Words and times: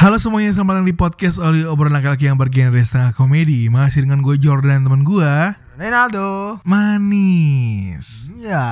Halo 0.00 0.16
semuanya, 0.16 0.48
selamat 0.48 0.80
datang 0.80 0.88
di 0.88 0.96
podcast 0.96 1.36
Oli 1.36 1.60
Obrolan 1.60 2.00
Laki-Laki 2.00 2.24
yang 2.24 2.40
bergenre 2.40 2.80
setengah 2.80 3.12
komedi 3.12 3.68
Masih 3.68 4.08
dengan 4.08 4.24
gue 4.24 4.40
Jordan 4.40 4.80
teman 4.80 5.04
gue 5.04 5.28
Ronaldo. 5.76 6.56
Manis 6.64 8.32
Ya. 8.40 8.64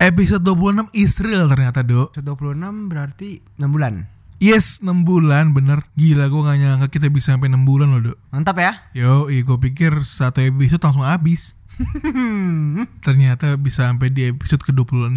Episode 0.00 0.40
26 0.40 0.88
Israel 0.96 1.52
ternyata 1.52 1.84
dok 1.84 2.16
26 2.16 2.88
berarti 2.88 3.44
6 3.60 3.68
bulan. 3.68 4.08
Yes 4.40 4.80
6 4.80 5.04
bulan 5.04 5.52
bener 5.52 5.84
Gila 5.92 6.32
gue 6.32 6.40
gak 6.40 6.56
nyangka 6.56 6.88
kita 6.88 7.12
bisa 7.12 7.36
sampai 7.36 7.52
6 7.52 7.68
bulan 7.68 7.92
loh 7.92 8.00
dok 8.00 8.18
Mantap 8.32 8.56
ya. 8.56 8.72
Yo, 8.96 9.28
gue 9.28 9.58
pikir 9.60 10.08
satu 10.08 10.40
episode 10.40 10.80
langsung 10.80 11.04
habis. 11.04 11.52
Ternyata 13.06 13.56
bisa 13.58 13.88
sampai 13.88 14.08
di 14.10 14.30
episode 14.30 14.62
ke-26. 14.64 15.12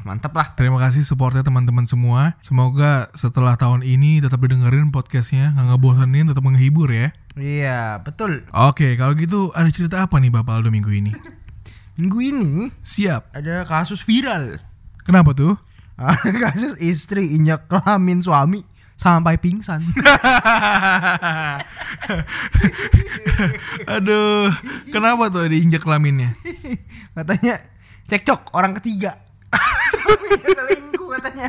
Mantap 0.00 0.32
lah. 0.32 0.56
Terima 0.56 0.80
kasih 0.80 1.04
supportnya 1.04 1.44
teman-teman 1.44 1.84
semua. 1.84 2.32
Semoga 2.40 3.12
setelah 3.12 3.60
tahun 3.60 3.84
ini 3.84 4.24
tetap 4.24 4.40
didengerin 4.40 4.88
podcastnya, 4.88 5.52
nggak 5.52 5.76
ngebosenin, 5.76 6.26
tetap 6.32 6.40
menghibur 6.40 6.88
ya. 6.88 7.12
Iya, 7.36 8.00
betul. 8.00 8.48
Oke, 8.50 8.96
kalau 8.96 9.12
gitu 9.12 9.52
ada 9.52 9.68
cerita 9.68 10.00
apa 10.00 10.16
nih 10.16 10.32
Bapak 10.32 10.60
Aldo 10.60 10.72
minggu 10.72 10.88
ini? 10.88 11.12
Minggu 12.00 12.16
ini 12.24 12.72
Siap. 12.80 13.36
ada 13.36 13.68
kasus 13.68 14.00
viral. 14.00 14.56
Kenapa 15.04 15.36
tuh? 15.36 15.52
Ada 16.00 16.32
kasus 16.32 16.80
istri 16.80 17.36
injak 17.36 17.68
kelamin 17.68 18.24
suami 18.24 18.64
sampai 19.00 19.40
pingsan. 19.40 19.80
Aduh, 23.96 24.52
kenapa 24.92 25.32
tuh 25.32 25.48
diinjak 25.48 25.80
kelaminnya? 25.80 26.36
katanya 27.16 27.56
cekcok 28.04 28.52
orang 28.52 28.76
ketiga. 28.76 29.16
Suaminya 30.04 30.48
selingkuh 30.52 31.08
katanya. 31.16 31.48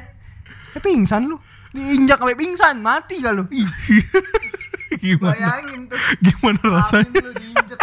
Eh, 0.79 0.79
pingsan 0.79 1.27
lu. 1.27 1.35
Diinjak 1.75 2.23
sampai 2.23 2.39
pingsan, 2.39 2.79
mati 2.79 3.19
gak 3.19 3.35
lu? 3.35 3.43
Gimana? 5.03 5.35
bayangin 5.35 5.91
tuh. 5.91 5.99
Gimana 6.23 6.61
rasanya? 6.79 7.19
Kelamin 7.19 7.27
lu 7.27 7.33
diinjak. 7.35 7.79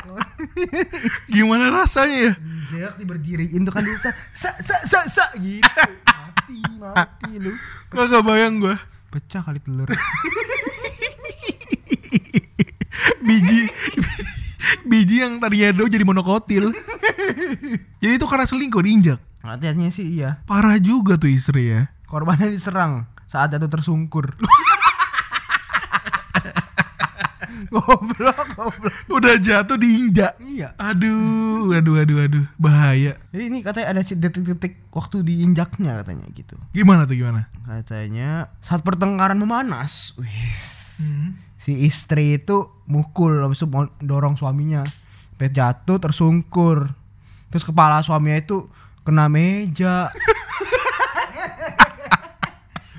Gimana 1.29 1.65
rasanya 1.69 2.33
ya? 2.33 2.33
Injak 2.41 2.97
diberdiriin 2.97 3.65
tuh 3.69 3.73
kan 3.73 3.85
dia 3.85 3.97
sa 4.01 4.13
sa 4.33 4.49
sa 4.61 4.77
sa, 4.85 5.01
sa 5.09 5.25
gitu. 5.41 5.65
Mati, 6.05 6.57
mati 6.81 7.33
lu. 7.37 7.53
Gak 7.93 8.25
bayang 8.25 8.61
gue. 8.65 8.77
Pecah 9.09 9.43
kali 9.45 9.61
telur. 9.61 9.89
biji 13.19 13.69
biji 14.89 15.21
yang 15.21 15.37
tadinya 15.37 15.69
do 15.77 15.85
jadi 15.85 16.01
monokotil 16.01 16.73
jadi 18.01 18.13
itu 18.17 18.25
karena 18.25 18.49
selingkuh 18.49 18.81
diinjak 18.81 19.21
Latihannya 19.45 19.93
sih 19.93 20.17
iya. 20.17 20.41
parah 20.49 20.81
juga 20.81 21.21
tuh 21.21 21.29
istri 21.29 21.69
ya 21.69 21.93
Korbannya 22.09 22.49
diserang 22.49 23.05
saat 23.29 23.53
jatuh 23.53 23.69
tersungkur. 23.69 24.33
goblok, 27.69 28.01
goblok. 28.01 28.38
udah 29.17 29.35
jatuh 29.39 29.75
diinjak 29.75 30.39
Iya. 30.43 30.75
aduh 30.77 31.71
aduh 31.71 32.03
aduh 32.03 32.19
aduh 32.27 32.45
bahaya 32.59 33.15
Jadi 33.31 33.43
ini 33.47 33.59
katanya 33.63 33.95
ada 33.95 34.03
detik-detik 34.03 34.91
waktu 34.91 35.23
diinjaknya 35.23 36.03
katanya 36.03 36.27
gitu. 36.35 36.59
gimana 36.75 37.07
tuh 37.07 37.15
gimana 37.15 37.47
Katanya 37.63 38.51
saat 38.59 38.81
pertengkaran 38.81 39.37
memanas, 39.37 40.17
wih, 40.17 40.33
si 41.55 41.85
istri 41.85 42.35
itu 42.35 42.65
mukul 42.89 43.45
habis 43.45 43.61
itu 43.61 43.69
dorong 44.01 44.35
suaminya. 44.35 44.83
Sampai 44.83 45.53
jatuh 45.53 46.01
tersungkur. 46.01 46.89
Terus 47.53 47.63
kepala 47.63 48.01
suaminya 48.01 48.41
itu 48.41 48.67
kena 49.05 49.29
meja. 49.29 50.09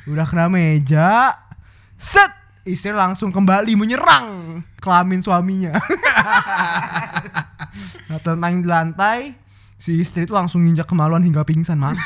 Udah 0.05 0.23
kena 0.23 0.47
meja. 0.47 1.33
Set, 1.97 2.29
istri 2.67 2.91
langsung 2.91 3.31
kembali 3.31 3.75
menyerang 3.75 4.59
kelamin 4.79 5.23
suaminya. 5.23 5.75
nah, 8.09 8.19
tentang 8.19 8.63
di 8.63 8.67
lantai, 8.67 9.35
si 9.75 9.99
istri 9.99 10.23
itu 10.27 10.33
langsung 10.35 10.63
nginjak 10.63 10.87
kemaluan 10.87 11.23
hingga 11.23 11.43
pingsan, 11.43 11.79
mampus. 11.79 11.99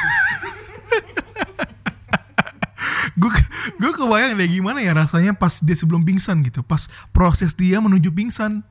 gue 3.14 3.30
gue 3.78 3.92
kebayang 3.94 4.34
deh 4.34 4.50
gimana 4.50 4.82
ya 4.82 4.90
rasanya 4.98 5.38
pas 5.38 5.62
dia 5.62 5.78
sebelum 5.78 6.02
pingsan 6.02 6.42
gitu 6.42 6.66
pas 6.66 6.90
proses 7.14 7.54
dia 7.54 7.78
menuju 7.78 8.10
pingsan 8.10 8.66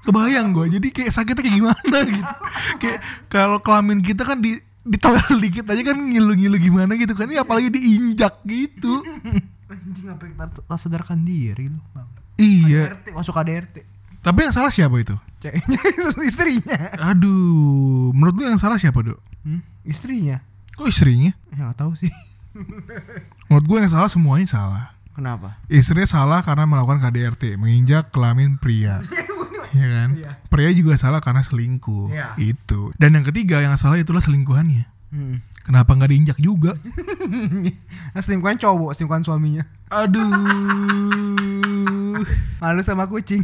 kebayang 0.00 0.56
gue 0.56 0.80
jadi 0.80 0.88
kayak 0.88 1.12
sakitnya 1.12 1.42
kayak 1.44 1.56
gimana 1.60 1.96
gitu 2.08 2.32
kayak 2.80 2.98
kalau 3.28 3.60
kelamin 3.60 4.00
kita 4.00 4.24
kan 4.24 4.40
di 4.40 4.56
ditolak 4.82 5.28
dikit 5.44 5.68
aja 5.70 5.82
kan 5.94 5.96
ngilu-ngilu 5.98 6.56
gimana 6.58 6.92
gitu 6.98 7.14
kan 7.14 7.30
ini 7.30 7.38
apalagi 7.38 7.70
diinjak 7.70 8.42
gitu 8.48 9.04
Anjing 9.72 10.06
apa 10.12 10.24
kita 10.28 10.44
tak 10.52 10.76
sadarkan 10.76 11.24
diri 11.24 11.72
lu 11.72 11.80
bang 11.96 12.08
iya 12.36 12.92
KDRT 12.92 13.06
masuk 13.16 13.32
KDRT 13.32 13.76
Tapi 14.22 14.38
yang 14.44 14.54
salah 14.54 14.70
siapa 14.70 14.94
itu? 15.00 15.16
Ceweknya 15.40 15.80
istrinya 16.30 16.78
Aduh, 17.10 18.14
menurut 18.14 18.34
lu 18.36 18.42
yang 18.46 18.60
salah 18.60 18.78
siapa, 18.78 19.00
Dok? 19.00 19.18
hmm? 19.42 19.60
Istrinya 19.82 20.44
Kok 20.76 20.86
istrinya? 20.86 21.32
Ya 21.50 21.72
gak 21.72 21.82
tahu 21.82 21.96
sih 21.96 22.12
Menurut 23.48 23.64
gue 23.64 23.78
yang 23.84 23.92
salah 23.92 24.08
semuanya 24.08 24.46
salah. 24.48 24.84
Kenapa? 25.12 25.60
Istrinya 25.68 26.08
salah 26.08 26.40
karena 26.40 26.64
melakukan 26.64 27.00
KDRT, 27.00 27.56
menginjak 27.56 28.12
kelamin 28.12 28.56
pria. 28.56 29.00
Iya 29.72 29.88
kan? 29.88 30.10
Iya. 30.12 30.30
Pria 30.52 30.68
juga 30.76 31.00
salah 31.00 31.24
karena 31.24 31.40
selingkuh. 31.40 32.12
Iya. 32.12 32.36
Itu. 32.36 32.92
Dan 33.00 33.16
yang 33.16 33.24
ketiga 33.24 33.56
yang 33.64 33.72
salah 33.80 33.96
itulah 33.96 34.20
selingkuhannya. 34.20 34.84
hmm. 35.08 35.36
Kenapa 35.62 35.94
nggak 35.94 36.10
diinjak 36.10 36.38
juga? 36.38 36.74
Nah, 38.12 38.20
selingkuhan 38.20 38.60
cowok, 38.60 38.92
selingkuhan 38.92 39.24
suaminya 39.24 39.64
Aduh. 39.88 40.28
Malu 42.60 42.84
sama 42.84 43.08
kucing 43.08 43.40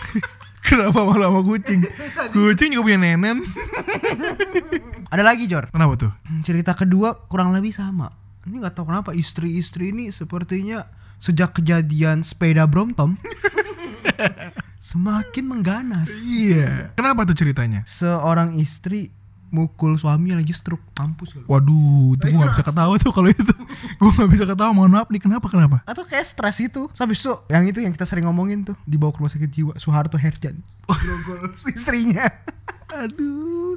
Kenapa 0.66 1.06
malah 1.06 1.30
sama 1.30 1.40
kucing? 1.46 1.78
Kucing 2.34 2.74
juga 2.74 2.82
punya 2.88 2.98
nenen. 2.98 3.46
Ada 5.06 5.22
lagi 5.22 5.46
Jor 5.46 5.70
Kenapa 5.70 5.94
tuh? 5.94 6.10
Cerita 6.42 6.74
kedua 6.74 7.14
kurang 7.28 7.54
lebih 7.54 7.70
sama 7.70 8.10
Ini 8.42 8.58
gak 8.58 8.74
tahu 8.74 8.90
kenapa 8.90 9.14
istri-istri 9.14 9.94
ini 9.94 10.10
sepertinya 10.10 10.82
Sejak 11.22 11.62
kejadian 11.62 12.26
sepeda 12.26 12.66
Brompton 12.66 13.14
Semakin 14.82 15.44
mengganas 15.46 16.10
Iya. 16.26 16.90
Kenapa 16.98 17.22
tuh 17.22 17.38
ceritanya? 17.38 17.86
Seorang 17.86 18.58
istri 18.58 19.14
mukul 19.52 20.00
suami 20.00 20.32
lagi 20.32 20.50
stroke. 20.50 20.82
Mampus 20.96 21.36
kalau 21.36 21.46
Waduh, 21.46 22.16
itu 22.16 22.24
gue 22.24 22.40
gak 22.40 22.52
bisa 22.56 22.64
ketawa 22.64 22.94
tuh 22.96 23.12
kalau 23.12 23.28
itu. 23.28 23.54
gue 24.00 24.10
gak 24.10 24.30
bisa 24.32 24.44
ketawa, 24.48 24.70
mohon 24.72 24.90
maaf 24.96 25.12
nih. 25.12 25.20
Kenapa, 25.20 25.46
kenapa? 25.52 25.84
atau 25.84 26.02
kayak 26.08 26.24
stres 26.24 26.58
itu. 26.64 26.88
Habis 26.96 27.20
itu 27.20 27.32
yang 27.52 27.64
itu 27.68 27.78
yang 27.84 27.92
kita 27.92 28.08
sering 28.08 28.24
ngomongin 28.24 28.64
tuh 28.64 28.76
dibawa 28.88 29.12
ke 29.12 29.20
rumah 29.20 29.30
sakit 29.30 29.50
jiwa 29.52 29.72
Soeharto 29.76 30.16
Herjan. 30.16 30.56
Grogol 30.88 31.52
istrinya. 31.76 32.24
Aduh. 33.04 33.76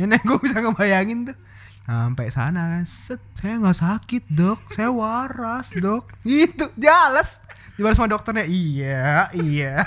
nenek 0.00 0.22
gue 0.22 0.38
bisa 0.40 0.62
ngebayangin 0.62 1.34
tuh. 1.34 1.36
Sampai 1.86 2.34
sana 2.34 2.78
kan 2.78 2.84
set 2.86 3.22
saya 3.38 3.58
nggak 3.58 3.78
sakit 3.78 4.22
dok. 4.30 4.58
Saya 4.74 4.90
waras 4.90 5.70
dok. 5.74 6.10
Gitu 6.22 6.66
jelas 6.78 7.42
dibalas 7.76 8.00
sama 8.00 8.08
dokternya 8.08 8.48
iya 8.48 9.28
iya. 9.36 9.84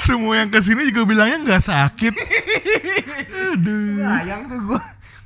Semua 0.00 0.40
yang 0.40 0.48
ke 0.48 0.58
sini 0.64 0.88
juga 0.88 1.04
bilangnya 1.04 1.38
nggak 1.44 1.62
sakit. 1.68 2.14
Aduh. 3.54 4.02
sayang 4.02 4.50
tuh 4.50 4.58
gue 4.60 4.80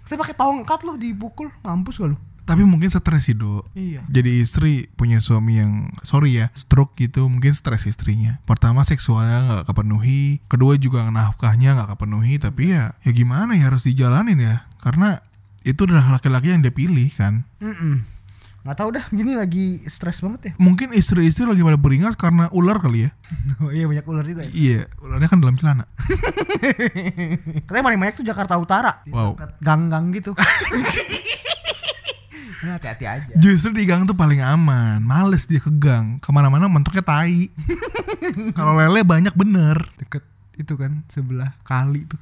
saya 0.08 0.16
pakai 0.16 0.36
tongkat 0.36 0.80
loh 0.84 0.96
dipukul 0.96 1.52
mampus 1.60 2.00
gak 2.00 2.12
lu 2.12 2.18
Tapi 2.48 2.64
mungkin 2.64 2.88
stres 2.88 3.28
sih, 3.28 3.36
Dok. 3.36 3.68
iya 3.76 4.00
Jadi 4.08 4.40
istri 4.40 4.88
punya 4.96 5.20
suami 5.20 5.60
yang 5.60 5.92
sorry 6.00 6.32
ya, 6.32 6.48
stroke 6.56 6.96
gitu, 6.96 7.28
mungkin 7.28 7.52
stres 7.52 7.84
istrinya. 7.84 8.40
Pertama 8.48 8.88
seksualnya 8.88 9.44
nggak 9.44 9.64
kepenuhi, 9.68 10.40
kedua 10.48 10.80
juga 10.80 11.04
nafkahnya 11.12 11.76
nggak 11.76 11.92
kepenuhi, 11.92 12.40
tapi 12.40 12.72
ya 12.72 12.96
ya 13.04 13.12
gimana 13.12 13.52
ya 13.52 13.68
harus 13.68 13.84
dijalanin 13.84 14.40
ya, 14.40 14.64
karena 14.80 15.20
itu 15.60 15.84
adalah 15.84 16.16
laki-laki 16.16 16.56
yang 16.56 16.64
dia 16.64 16.72
pilih 16.72 17.12
kan. 17.12 17.44
Mm-mm. 17.60 18.08
Nggak 18.68 18.78
tahu 18.78 18.90
dah 18.92 19.04
gini 19.08 19.32
lagi 19.32 19.80
stres 19.88 20.20
banget 20.20 20.40
ya 20.44 20.52
Mungkin 20.60 20.92
istri-istri 20.92 21.48
lagi 21.48 21.64
pada 21.64 21.80
beringas 21.80 22.20
karena 22.20 22.52
ular 22.52 22.76
kali 22.76 23.08
ya. 23.08 23.10
oh 23.64 23.72
iya 23.72 23.88
banyak 23.88 24.04
ular 24.04 24.24
juga 24.28 24.44
ya 24.44 24.52
Iya, 24.52 24.80
ularnya 25.00 25.24
kan 25.24 25.40
dalam 25.40 25.56
celana. 25.56 25.88
katanya 27.64 27.84
paling 27.88 27.96
banyak 27.96 28.14
tuh 28.14 28.26
Jakarta 28.28 28.60
Utara 28.60 28.92
Wow. 29.08 29.40
Gang-gang 29.64 30.12
gitu 30.12 30.36
Nah, 32.58 32.74
hati-hati 32.74 33.06
aja. 33.06 33.32
Justru 33.38 33.70
di 33.70 33.86
gang 33.86 34.02
tuh 34.02 34.18
paling 34.18 34.42
aman. 34.42 34.98
Males 34.98 35.46
dia 35.46 35.62
ke 35.62 35.70
gang. 35.70 36.18
Ke 36.18 36.34
mana-mana 36.34 36.66
mentoknya 36.66 37.06
tai. 37.06 37.46
Kalau 38.50 38.74
lele 38.74 39.06
banyak 39.06 39.30
bener. 39.38 39.78
Deket 39.94 40.26
itu 40.58 40.74
kan 40.74 41.06
sebelah 41.06 41.54
kali 41.62 42.02
tuh. 42.02 42.18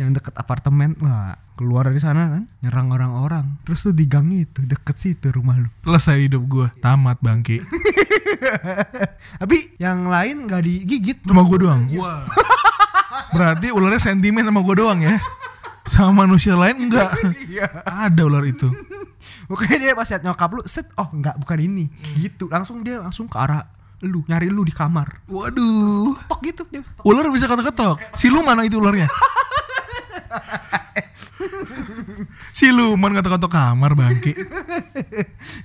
Yang 0.00 0.20
deket 0.20 0.34
apartemen. 0.36 0.96
Wah, 1.00 1.36
keluar 1.56 1.86
dari 1.88 2.00
sana 2.02 2.38
kan 2.38 2.44
nyerang 2.64 2.90
orang-orang. 2.90 3.62
Terus 3.62 3.86
tuh 3.86 3.94
di 3.94 4.08
gang 4.10 4.28
itu 4.32 4.64
deket 4.66 4.96
situ 4.98 5.30
rumah 5.30 5.60
lu. 5.60 5.68
Selesai 5.84 6.26
hidup 6.26 6.42
gue. 6.48 6.66
Tamat 6.82 7.18
bangke. 7.22 7.62
Tapi 9.40 9.78
yang 9.78 10.10
lain 10.10 10.50
nggak 10.50 10.62
digigit. 10.64 11.18
Cuma 11.22 11.46
gue 11.46 11.58
doang. 11.62 11.86
Berarti 13.32 13.72
ularnya 13.72 14.00
sentimen 14.02 14.44
sama 14.44 14.60
gue 14.60 14.76
doang 14.76 15.00
ya. 15.00 15.16
Sama 15.86 16.24
manusia 16.26 16.54
lain 16.54 16.88
enggak. 16.88 17.10
Iya. 17.52 17.68
Ada 17.84 18.22
ular 18.24 18.44
itu. 18.46 18.70
Pokoknya 19.50 19.76
dia 19.76 19.92
pas 19.92 20.08
liat 20.08 20.22
nyokap 20.24 20.50
lu, 20.56 20.62
set, 20.64 20.88
oh 20.96 21.10
enggak 21.12 21.36
bukan 21.36 21.58
ini. 21.60 21.90
Gitu. 22.16 22.48
Langsung 22.48 22.80
dia 22.80 23.02
langsung 23.02 23.28
ke 23.28 23.36
arah 23.36 23.66
lu, 24.02 24.24
nyari 24.26 24.48
lu 24.50 24.64
di 24.64 24.72
kamar. 24.74 25.26
Waduh. 25.28 26.16
Tok 26.26 26.40
gitu 26.42 26.62
dia. 26.70 26.82
Ular 27.06 27.28
bisa 27.30 27.46
ketok-ketok. 27.46 28.16
Siluman 28.16 28.58
itu 28.64 28.78
ularnya. 28.78 29.06
Siluman 32.56 33.16
ketok-ketok 33.16 33.52
kamar 33.52 33.92
bangke. 33.96 34.32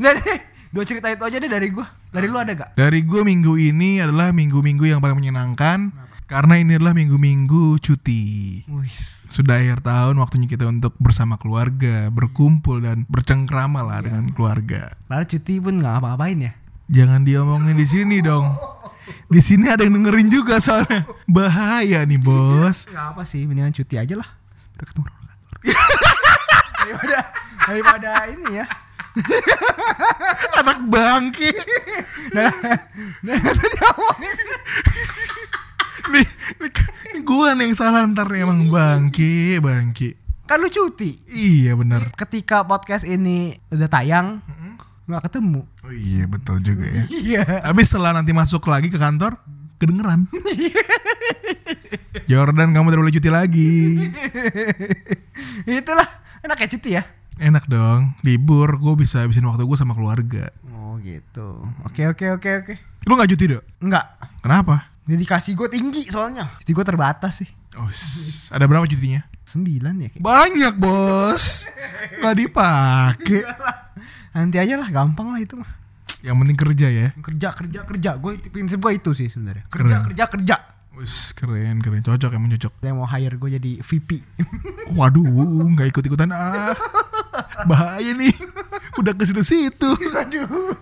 Deh, 0.01 0.39
dua 0.71 0.83
cerita 0.87 1.11
itu 1.11 1.23
aja 1.23 1.37
deh 1.37 1.51
dari 1.51 1.69
gua. 1.71 1.87
Dari 2.07 2.27
lu 2.31 2.39
ada 2.39 2.55
gak? 2.55 2.79
Dari 2.79 3.03
gue 3.03 3.21
minggu 3.21 3.59
ini 3.59 3.99
adalah 3.99 4.31
minggu-minggu 4.31 4.87
yang 4.87 5.03
paling 5.03 5.19
menyenangkan 5.19 5.91
karena 6.25 6.59
ini 6.59 6.79
adalah 6.79 6.95
minggu-minggu 6.95 7.77
cuti. 7.83 8.63
Wis. 8.71 9.27
Sudah 9.27 9.59
akhir 9.59 9.83
tahun 9.83 10.15
waktunya 10.23 10.47
kita 10.47 10.65
untuk 10.65 10.95
bersama 10.97 11.35
keluarga, 11.35 12.07
berkumpul 12.09 12.79
dan 12.79 13.03
bercengkrama 13.11 13.83
lah 13.83 13.99
dengan 14.01 14.31
keluarga. 14.31 14.95
Padahal 15.05 15.27
cuti 15.27 15.59
pun 15.59 15.83
nggak 15.83 15.95
apa-apain 15.99 16.39
ya. 16.39 16.53
Jangan 16.87 17.27
diomongin 17.27 17.75
di 17.75 17.83
sini 17.83 18.23
dong. 18.23 18.47
Di 19.27 19.43
sini 19.43 19.67
ada 19.67 19.83
yang 19.83 19.99
dengerin 19.99 20.31
juga 20.31 20.63
soalnya. 20.63 21.03
Bahaya 21.27 22.07
nih, 22.07 22.19
Bos. 22.19 22.87
Gak 22.87 23.15
apa 23.15 23.27
sih, 23.27 23.43
mendingan 23.43 23.75
cuti 23.75 23.99
aja 23.99 24.15
lah. 24.15 24.36
Udah 24.77 24.85
ketemu 24.85 25.05
orang 25.09 25.25
kantor. 25.25 25.57
daripada 26.77 27.17
daripada 27.65 28.11
ini 28.29 28.61
ya. 28.61 28.65
Anak 30.61 30.79
bangke. 30.85 31.49
Nah, 32.37 32.53
nah 33.25 33.33
tadi 33.41 33.67
ngomongin 33.81 34.37
nih, 36.13 36.25
nih, 36.61 36.71
gue 37.25 37.47
nih 37.57 37.65
yang 37.65 37.73
salah 37.73 38.05
ntar 38.05 38.29
emang 38.31 38.69
bangke, 38.69 39.57
bangke. 39.57 40.21
kan 40.45 40.61
lu 40.61 40.69
cuti. 40.69 41.17
Iya 41.27 41.75
benar. 41.75 42.13
Ketika 42.13 42.61
podcast 42.63 43.03
ini 43.03 43.57
udah 43.73 43.89
tayang, 43.89 44.39
nggak 45.09 45.23
ketemu. 45.27 45.65
Oh 45.83 45.91
iya 45.91 46.23
betul 46.29 46.61
juga 46.61 46.85
ya. 46.87 47.03
Iya. 47.09 47.43
Tapi 47.65 47.81
setelah 47.83 48.15
nanti 48.15 48.31
masuk 48.31 48.63
lagi 48.69 48.93
ke 48.93 49.01
kantor, 49.01 49.35
kedengeran. 49.81 50.29
Jordan 52.29 52.73
kamu 52.73 52.91
tidak 52.91 53.01
boleh 53.03 53.15
cuti 53.15 53.29
lagi. 53.29 53.75
Itulah 55.79 56.07
enak 56.43 56.57
ya 56.63 56.67
cuti 56.67 56.89
ya. 56.97 57.03
Enak 57.37 57.69
dong, 57.69 58.17
libur 58.25 58.81
gue 58.81 58.93
bisa 58.97 59.21
habisin 59.21 59.45
waktu 59.45 59.61
gue 59.61 59.77
sama 59.77 59.93
keluarga. 59.93 60.49
Oh 60.73 60.97
gitu. 60.97 61.69
Oke 61.85 62.09
oke 62.09 62.41
oke 62.41 62.49
oke. 62.65 62.73
Lu 63.05 63.13
gak 63.13 63.29
cuti 63.29 63.45
dok? 63.53 63.63
Enggak. 63.79 64.05
Kenapa? 64.41 64.89
Dedikasi 65.05 65.53
gue 65.53 65.69
tinggi 65.69 66.01
soalnya. 66.09 66.49
Cuti 66.59 66.73
gue 66.73 66.85
terbatas 66.85 67.45
sih. 67.45 67.49
Oh, 67.77 67.87
ada 68.49 68.65
berapa 68.65 68.89
cutinya? 68.89 69.21
Sembilan 69.45 69.93
ya 70.01 70.07
kayak. 70.11 70.23
Banyak 70.25 70.73
bos, 70.81 71.69
gak 72.19 72.35
dipakai. 72.35 73.45
Nanti 74.35 74.57
aja 74.57 74.75
lah, 74.75 74.89
gampang 74.89 75.31
lah 75.31 75.39
itu 75.39 75.55
mah. 75.55 75.69
Yang 76.25 76.35
penting 76.41 76.57
kerja 76.57 76.87
ya. 76.89 77.07
Kerja 77.21 77.49
kerja 77.53 77.79
kerja. 77.85 78.11
Gue 78.17 78.41
prinsip 78.49 78.81
gue 78.81 78.91
itu 78.97 79.13
sih 79.13 79.29
sebenarnya. 79.29 79.69
Kerja 79.69 80.01
kerja 80.09 80.23
kerja. 80.25 80.55
Wis 80.97 81.29
keren 81.37 81.77
keren, 81.77 82.01
cocok 82.01 82.33
emang 82.33 82.49
cocok. 82.57 82.81
Yang 82.81 82.97
mau 82.97 83.05
hire 83.05 83.37
gue 83.37 83.49
jadi 83.61 83.71
VP. 83.85 84.17
Waduh, 84.97 85.29
nggak 85.77 85.93
ikut 85.93 86.09
ikutan 86.09 86.33
ah, 86.33 86.73
bahaya 87.69 88.17
nih. 88.17 88.33
Udah 88.97 89.13
ke 89.13 89.29
situ-situ. 89.29 89.93
Aduh. 90.25 90.49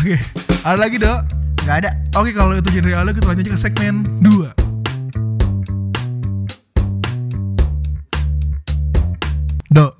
Oke, 0.00 0.16
ada 0.64 0.78
lagi 0.80 0.96
dok. 0.96 1.20
Gak 1.68 1.84
ada. 1.84 1.92
Oke 2.16 2.32
kalau 2.32 2.56
itu 2.56 2.72
genre 2.72 2.96
awal 2.96 3.12
kita 3.12 3.28
lanjut 3.28 3.44
aja 3.44 3.52
ke 3.52 3.60
segmen 3.60 4.04
2 4.20 4.52
Dok, 9.68 9.92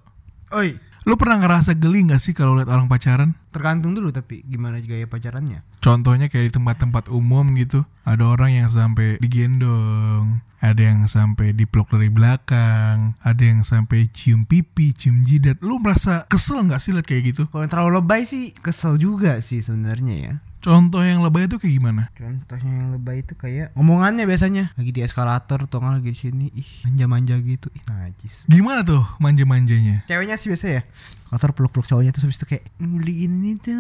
Oi, 0.57 0.77
lu 1.05 1.15
pernah 1.21 1.41
ngerasa 1.45 1.77
geli 1.77 2.09
gak 2.09 2.21
sih 2.25 2.33
kalau 2.33 2.57
lihat 2.57 2.73
orang 2.73 2.89
pacaran? 2.89 3.37
tergantung 3.55 3.95
dulu 3.95 4.11
tapi 4.11 4.43
gimana 4.43 4.83
gaya 4.83 5.07
pacarannya. 5.07 5.63
Contohnya 5.85 6.33
kayak 6.33 6.49
di 6.49 6.53
tempat-tempat 6.57 7.13
umum 7.13 7.53
gitu 7.61 7.85
Ada 8.09 8.25
orang 8.25 8.57
yang 8.57 8.73
sampai 8.73 9.21
digendong 9.21 10.41
Ada 10.65 10.81
yang 10.81 11.05
sampai 11.05 11.53
dipeluk 11.53 11.93
dari 11.93 12.09
belakang 12.09 13.13
Ada 13.21 13.43
yang 13.45 13.61
sampai 13.69 14.09
cium 14.09 14.49
pipi, 14.49 14.97
cium 14.97 15.29
jidat 15.29 15.61
Lu 15.61 15.77
merasa 15.77 16.25
kesel 16.25 16.65
gak 16.65 16.81
sih 16.81 16.97
liat 16.97 17.05
kayak 17.05 17.37
gitu? 17.37 17.43
Kalau 17.53 17.69
yang 17.69 17.73
terlalu 17.77 18.01
lebay 18.01 18.25
sih 18.25 18.57
kesel 18.57 18.97
juga 18.97 19.45
sih 19.45 19.61
sebenarnya 19.61 20.17
ya. 20.17 20.35
Contoh 20.65 21.05
yang 21.05 21.21
lebay 21.21 21.45
itu 21.45 21.61
kayak 21.61 21.75
gimana? 21.77 22.09
Contohnya 22.17 22.73
yang 22.73 22.89
lebay 22.97 23.21
itu 23.21 23.37
kayak 23.37 23.77
omongannya 23.77 24.25
biasanya 24.25 24.73
lagi 24.81 24.97
di 24.97 25.05
eskalator 25.05 25.69
atau 25.69 25.77
nggak 25.77 26.01
lagi 26.01 26.17
di 26.17 26.21
sini, 26.25 26.47
ih 26.57 26.89
manja-manja 26.89 27.37
gitu, 27.45 27.69
ih 27.77 27.85
najis. 27.85 28.49
Gimana 28.49 28.81
tuh 28.81 29.05
manja-manjanya? 29.21 30.09
Ceweknya 30.09 30.41
sih 30.41 30.49
biasa 30.49 30.81
ya, 30.81 30.83
eskalator 31.29 31.53
peluk-peluk 31.53 31.85
cowoknya 31.85 32.17
terus 32.17 32.25
habis 32.33 32.41
itu 32.41 32.49
kayak 32.49 32.65
beli 32.81 33.29
ini 33.29 33.61
tuh, 33.61 33.77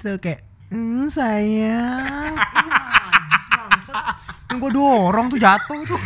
itu 0.00 0.16
kayak 0.16 0.55
hmm, 0.70 1.06
sayang, 1.10 2.34
bangsat. 3.52 4.04
Kan 4.46 4.56
gue 4.62 4.70
dorong 4.70 5.26
tuh 5.28 5.38
jatuh 5.38 5.80
tuh. 5.84 6.00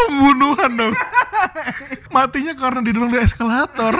Pembunuhan 0.00 0.70
dong 0.74 0.94
Matinya 2.10 2.56
karena 2.58 2.80
didorong 2.82 3.12
dari 3.14 3.22
eskalator 3.22 3.94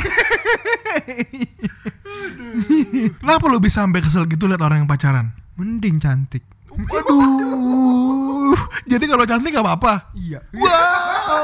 Kenapa 3.20 3.44
lu 3.46 3.62
bisa 3.62 3.86
sampai 3.86 4.02
kesel 4.02 4.26
gitu 4.26 4.50
liat 4.50 4.58
orang 4.58 4.82
yang 4.84 4.90
pacaran? 4.90 5.30
Mending 5.54 6.02
cantik. 6.02 6.42
Waduh 6.72 8.56
Jadi 8.90 9.04
kalau 9.06 9.24
cantik 9.28 9.54
gak 9.54 9.62
apa-apa? 9.62 10.10
Iya. 10.16 10.40
Wow. 10.56 11.38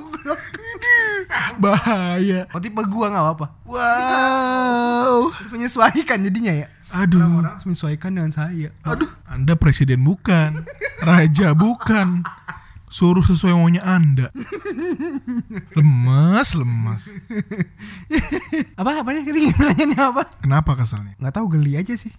Bahaya 1.62 2.46
Oh 2.50 2.60
tipe 2.60 2.80
gua 2.86 3.06
nggak 3.10 3.24
apa-apa. 3.24 3.46
Wow 3.66 5.30
Harus 5.30 5.50
menyesuaikan 5.52 6.18
jadinya 6.24 6.52
ya. 6.54 6.68
Aduh 6.90 7.22
Orang 7.22 7.54
harus 7.54 7.66
menyesuaikan 7.66 8.10
dengan 8.14 8.32
saya. 8.34 8.74
Aduh 8.82 9.10
Anda 9.26 9.54
presiden 9.54 10.02
bukan 10.02 10.66
Raja 11.02 11.54
bukan 11.54 12.26
Suruh 12.90 13.22
sesuai 13.22 13.54
maunya 13.54 13.86
anda 13.86 14.34
Lemas 15.78 16.58
Lemas 16.58 17.06
Apa 18.74 19.06
apanya 19.06 19.22
tadi 19.22 19.46
nanya 19.54 20.10
apa? 20.10 20.26
Kenapa 20.42 20.74
keselnya? 20.74 21.14
Nggak 21.22 21.34
tahu 21.38 21.46
geli 21.54 21.78
aja 21.78 21.94
sih. 21.94 22.10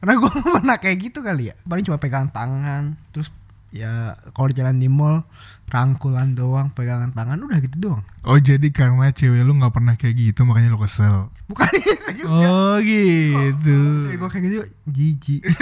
Karena 0.00 0.16
nggak 0.18 0.34
pernah 0.58 0.76
kayak 0.80 0.98
gitu 0.98 1.20
kali 1.20 1.52
ya. 1.52 1.54
Paling 1.62 1.84
cuma 1.86 2.00
pegang 2.00 2.26
tangan, 2.32 2.96
terus 3.14 3.28
ya 3.70 4.12
kalau 4.34 4.50
jalan 4.50 4.76
di 4.76 4.90
mall 4.90 5.22
rangkulan 5.70 6.34
doang, 6.34 6.74
pegangan 6.74 7.14
tangan 7.14 7.38
udah 7.38 7.58
gitu 7.62 7.76
doang. 7.78 8.02
Oh 8.26 8.34
jadi 8.36 8.66
karena 8.74 9.14
cewek 9.14 9.46
lu 9.46 9.54
gak 9.56 9.70
pernah 9.70 9.94
kayak 9.94 10.18
gitu 10.18 10.42
makanya 10.42 10.74
lu 10.74 10.82
kesel 10.82 11.30
Bukan 11.46 11.70
itu. 11.78 12.26
Oh 12.26 12.74
gitu 12.82 13.78
Kayak 14.10 14.18
gua 14.18 14.28
kayak 14.28 14.44
gitu 14.50 14.56
jijik. 14.90 15.42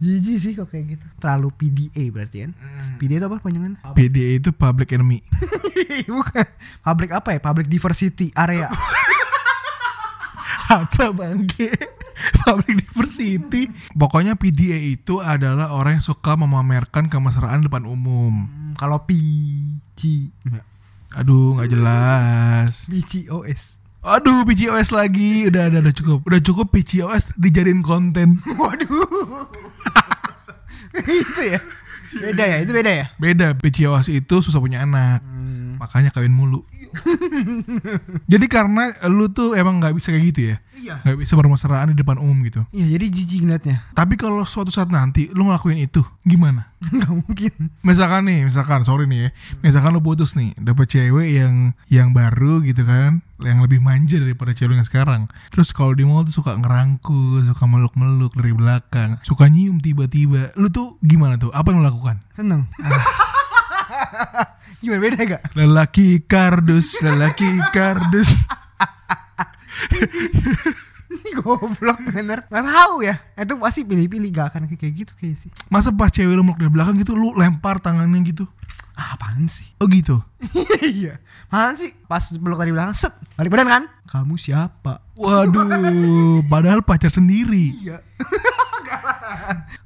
jijik 0.00 0.36
sih 0.40 0.52
kok 0.52 0.68
kayak 0.68 0.96
gitu. 0.96 1.04
Terlalu 1.20 1.48
PDA 1.56 2.04
berarti 2.12 2.36
kan? 2.44 2.52
PDA 3.00 3.16
itu 3.16 3.26
apa 3.28 3.36
panjangannya? 3.40 3.80
PDA 3.96 4.30
itu 4.36 4.50
public 4.52 4.92
enemy 4.92 5.24
Bukan. 6.10 6.46
Public 6.84 7.10
apa 7.16 7.28
ya? 7.32 7.40
Public 7.40 7.66
diversity 7.68 8.28
area. 8.36 8.68
Apa 10.70 11.10
bangke 11.10 11.66
Public 12.46 12.86
diversity 12.86 13.66
Pokoknya 13.90 14.38
PDA 14.38 14.94
itu 14.94 15.18
adalah 15.18 15.74
orang 15.74 15.98
yang 15.98 16.04
suka 16.04 16.38
memamerkan 16.38 17.10
kemesraan 17.10 17.66
depan 17.66 17.82
umum 17.84 18.46
Hmm, 18.46 18.78
Kalau 18.78 19.02
PG 19.02 20.00
enggak. 20.46 20.66
Aduh 21.10 21.58
gak 21.58 21.68
jelas 21.68 22.86
PGOS. 22.86 23.82
Aduh 24.00 24.46
PCOS 24.46 24.94
lagi 24.94 25.44
Udah, 25.44 25.68
udah, 25.68 25.80
udah 25.82 25.92
cukup 25.92 26.18
Udah 26.24 26.40
cukup 26.40 26.66
PCOS 26.70 27.34
dijadiin 27.34 27.82
konten 27.82 28.38
Waduh. 28.62 29.50
itu 31.10 31.42
ya. 31.42 31.60
Beda 32.10 32.42
ya, 32.42 32.56
itu 32.58 32.72
beda 32.72 32.90
ya. 32.90 33.06
Beda 33.16 33.46
PCOS 33.54 34.10
itu 34.10 34.34
susah 34.38 34.58
punya 34.58 34.82
anak 34.82 35.20
Hmm. 35.20 35.76
Makanya 35.80 36.12
kawin 36.12 36.30
mulu 36.30 36.62
Jadi 38.32 38.46
karena 38.46 38.94
lu 39.08 39.30
tuh 39.30 39.54
emang 39.54 39.78
nggak 39.78 39.94
bisa 39.96 40.10
kayak 40.10 40.24
gitu 40.34 40.40
ya? 40.54 40.56
Iya. 40.80 40.94
Nggak 41.04 41.18
bisa 41.22 41.34
bermesraan 41.36 41.92
di 41.92 41.96
depan 41.98 42.16
umum 42.18 42.40
gitu. 42.46 42.64
Iya, 42.72 42.96
jadi 42.96 43.06
jijik 43.12 43.40
ngeliatnya. 43.44 43.76
Tapi 43.92 44.14
kalau 44.16 44.42
suatu 44.48 44.72
saat 44.72 44.88
nanti 44.88 45.28
lu 45.34 45.48
ngelakuin 45.50 45.82
itu, 45.82 46.00
gimana? 46.24 46.72
Gak 46.80 47.12
mungkin. 47.12 47.52
Misalkan 47.84 48.24
nih, 48.24 48.48
misalkan 48.48 48.88
sorry 48.88 49.04
nih 49.04 49.28
ya, 49.28 49.30
misalkan 49.60 49.92
lu 49.92 50.00
putus 50.00 50.32
nih, 50.32 50.56
dapet 50.56 50.88
cewek 50.88 51.28
yang 51.28 51.76
yang 51.92 52.16
baru 52.16 52.64
gitu 52.64 52.88
kan, 52.88 53.20
yang 53.44 53.60
lebih 53.60 53.84
manja 53.84 54.16
daripada 54.16 54.56
cewek 54.56 54.80
yang 54.80 54.88
sekarang. 54.88 55.28
Terus 55.52 55.76
kalau 55.76 55.92
di 55.92 56.08
mall 56.08 56.24
tuh 56.24 56.40
suka 56.40 56.56
ngerangkul, 56.56 57.44
suka 57.44 57.64
meluk-meluk 57.68 58.32
dari 58.32 58.56
belakang, 58.56 59.20
suka 59.20 59.52
nyium 59.52 59.76
tiba-tiba. 59.84 60.56
Lu 60.56 60.72
tuh 60.72 60.96
gimana 61.04 61.36
tuh? 61.36 61.52
Apa 61.52 61.68
yang 61.68 61.84
lu 61.84 61.92
lakukan? 61.92 62.24
Seneng. 62.32 62.64
Gimana 64.82 65.00
beda 65.00 65.20
gak? 65.26 65.42
Lelaki 65.52 66.24
kardus, 66.24 67.00
lelaki 67.04 67.48
kardus. 67.74 68.32
Ini 71.10 71.30
goblok 71.42 71.98
bener. 72.14 72.46
Gak 72.46 72.64
tahu 72.64 73.02
ya. 73.02 73.18
Itu 73.34 73.58
pasti 73.58 73.82
pilih-pilih 73.82 74.30
gak 74.30 74.46
akan 74.54 74.70
kayak 74.78 74.94
gitu 74.94 75.12
kayak 75.18 75.36
sih. 75.36 75.50
Masa 75.68 75.90
pas 75.90 76.08
cewek 76.08 76.32
lu 76.32 76.46
meluk 76.46 76.58
dari 76.62 76.70
belakang 76.70 76.96
gitu, 77.02 77.18
lu 77.18 77.34
lempar 77.34 77.82
tangannya 77.82 78.22
gitu? 78.24 78.46
Ah, 78.94 79.16
apaan 79.16 79.48
sih? 79.50 79.66
Oh 79.80 79.88
gitu. 79.90 80.20
Iya. 80.80 81.20
Mana 81.52 81.76
sih? 81.76 81.92
Pas 82.08 82.24
peluk 82.24 82.56
dari 82.56 82.72
belakang 82.72 82.96
set. 82.96 83.12
Balik 83.36 83.52
badan 83.52 83.68
kan? 83.68 83.84
Kamu 84.08 84.34
siapa? 84.40 85.04
Waduh, 85.12 86.40
padahal 86.48 86.80
pacar 86.80 87.12
sendiri. 87.12 87.76
Iya. 87.84 88.00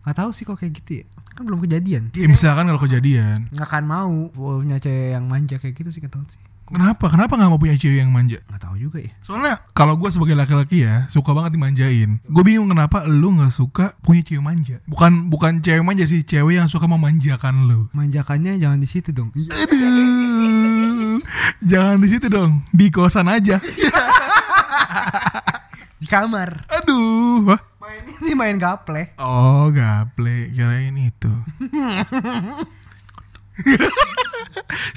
Gak 0.04 0.16
tahu 0.16 0.30
sih 0.30 0.46
kok 0.46 0.60
kayak 0.60 0.76
gitu 0.80 1.02
ya. 1.02 1.04
Kan 1.34 1.42
belum 1.44 1.60
kejadian. 1.60 2.14
Ya, 2.14 2.26
misalkan 2.26 2.70
kalau 2.70 2.78
kejadian, 2.78 3.50
Gak 3.50 3.66
akan 3.66 3.84
mau 3.84 4.12
punya 4.30 4.78
cewek 4.78 5.18
yang 5.18 5.26
manja 5.26 5.58
kayak 5.58 5.74
gitu 5.74 5.90
sih 5.90 6.00
tahu 6.06 6.22
sih. 6.30 6.38
kenapa? 6.64 7.10
Kenapa 7.10 7.36
nggak 7.36 7.50
mau 7.50 7.58
punya 7.58 7.74
cewek 7.74 8.00
yang 8.00 8.14
manja? 8.14 8.38
Gak 8.46 8.62
tahu 8.62 8.78
juga 8.78 9.02
ya. 9.02 9.10
Soalnya 9.20 9.58
kalau 9.74 9.98
gue 9.98 10.08
sebagai 10.08 10.32
laki-laki 10.32 10.86
ya 10.86 11.04
suka 11.10 11.34
banget 11.34 11.58
dimanjain. 11.58 12.22
Gue 12.24 12.42
bingung 12.46 12.70
kenapa 12.70 13.02
lu 13.04 13.34
nggak 13.34 13.50
suka 13.50 13.92
punya 14.00 14.22
cewek 14.22 14.40
manja. 14.40 14.76
Bukan 14.86 15.26
bukan 15.28 15.58
cewek 15.60 15.82
manja 15.82 16.06
sih, 16.06 16.22
cewek 16.22 16.56
yang 16.56 16.70
suka 16.70 16.86
memanjakan 16.86 17.66
lu. 17.66 17.90
Manjakannya 17.92 18.56
jangan 18.56 18.78
di 18.78 18.86
situ 18.86 19.10
dong. 19.10 19.34
Iya. 19.34 19.50
Aduh, 19.66 21.18
jangan 21.60 21.98
di 21.98 22.08
situ 22.08 22.26
dong, 22.30 22.62
di 22.70 22.86
kosan 22.88 23.26
aja. 23.26 23.58
Di 25.94 26.12
kamar. 26.12 26.68
Aduh, 26.68 27.48
wah. 27.48 27.56
Main 27.94 28.10
ini 28.26 28.32
main 28.34 28.56
gaple. 28.58 29.14
Oh, 29.22 29.70
gaple, 29.70 30.50
kirain 30.50 30.98
itu. 30.98 31.30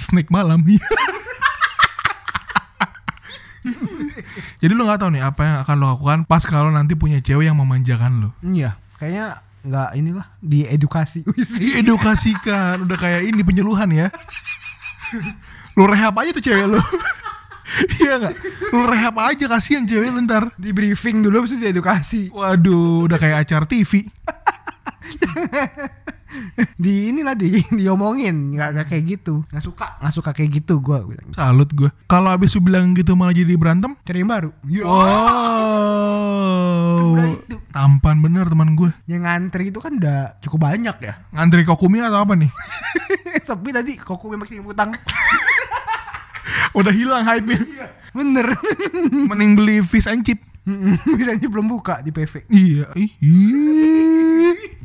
Snack 0.01 0.33
malam. 0.33 0.65
Jadi 4.57 4.73
lu 4.73 4.81
nggak 4.89 4.97
tahu 4.97 5.13
nih 5.13 5.21
apa 5.21 5.41
yang 5.45 5.57
akan 5.61 5.75
lo 5.77 5.85
lakukan 5.93 6.19
pas 6.25 6.41
kalau 6.41 6.73
nanti 6.73 6.97
punya 6.97 7.21
cewek 7.21 7.45
yang 7.45 7.61
memanjakan 7.61 8.17
lo. 8.17 8.29
Iya. 8.41 8.81
Kayaknya 8.97 9.45
nggak 9.61 9.89
inilah 9.93 10.25
diedukasi. 10.41 11.21
Diedukasikan, 11.61 12.81
udah 12.81 12.97
kayak 12.97 13.29
ini 13.29 13.45
penyuluhan 13.45 13.93
ya. 13.93 14.09
Lu 15.77 15.85
rehab 15.85 16.17
aja 16.17 16.33
tuh 16.33 16.41
cewek 16.41 16.65
lu. 16.65 16.81
Iya 18.01 18.13
nggak? 18.23 18.35
Lu 18.73 18.83
rehab 18.87 19.15
aja 19.19 19.45
kasihan 19.51 19.83
cewek 19.83 20.09
lu 20.11 20.23
ntar. 20.23 20.49
di 20.55 20.71
briefing 20.71 21.23
dulu 21.23 21.43
habis 21.43 21.53
itu 21.55 21.61
diedukasi. 21.67 22.31
Waduh, 22.31 23.05
udah 23.07 23.17
kayak 23.19 23.47
acara 23.47 23.65
TV. 23.67 24.07
Di 26.75 27.09
inilah 27.09 27.33
di 27.33 27.63
diomongin 27.71 28.53
nggak 28.53 28.69
nggak 28.75 28.87
kayak 28.91 29.03
gitu. 29.17 29.47
Nggak 29.47 29.63
suka 29.63 29.95
nggak 30.03 30.13
suka 30.13 30.35
kayak 30.35 30.59
gitu 30.61 30.83
bilang. 30.83 31.31
Salut 31.31 31.71
gue. 31.71 31.89
Kalau 32.05 32.29
abis 32.35 32.53
lu 32.59 32.67
bilang 32.67 32.91
gitu 32.93 33.15
malah 33.15 33.31
jadi 33.33 33.55
berantem, 33.55 33.95
Cari 34.03 34.21
yang 34.21 34.29
baru. 34.29 34.51
Wow. 34.83 35.87
Udah 37.15 37.27
itu. 37.31 37.55
Tampan 37.71 38.19
bener 38.19 38.45
teman 38.51 38.75
gue. 38.75 38.91
Yang 39.07 39.21
ngantri 39.23 39.71
itu 39.71 39.79
kan 39.79 39.95
udah 39.97 40.35
cukup 40.43 40.59
banyak 40.67 40.97
ya. 40.99 41.13
Ngantri 41.31 41.63
kokumi 41.63 42.03
atau 42.03 42.21
apa 42.27 42.35
nih? 42.35 42.51
Sepi 43.47 43.71
tadi 43.71 43.95
koko 43.95 44.27
memang 44.27 44.45
kirim 44.49 44.67
utang. 44.67 44.91
Udah 46.77 46.93
hilang 46.93 47.25
hype-nya. 47.25 47.59
Bener. 48.13 48.45
Mending 49.33 49.57
beli 49.57 49.81
fish 49.81 50.05
and 50.05 50.21
chip. 50.21 50.37
Misalnya 51.17 51.47
belum 51.49 51.65
buka 51.65 52.05
di 52.05 52.13
PV. 52.13 52.45
Iya. 52.53 52.85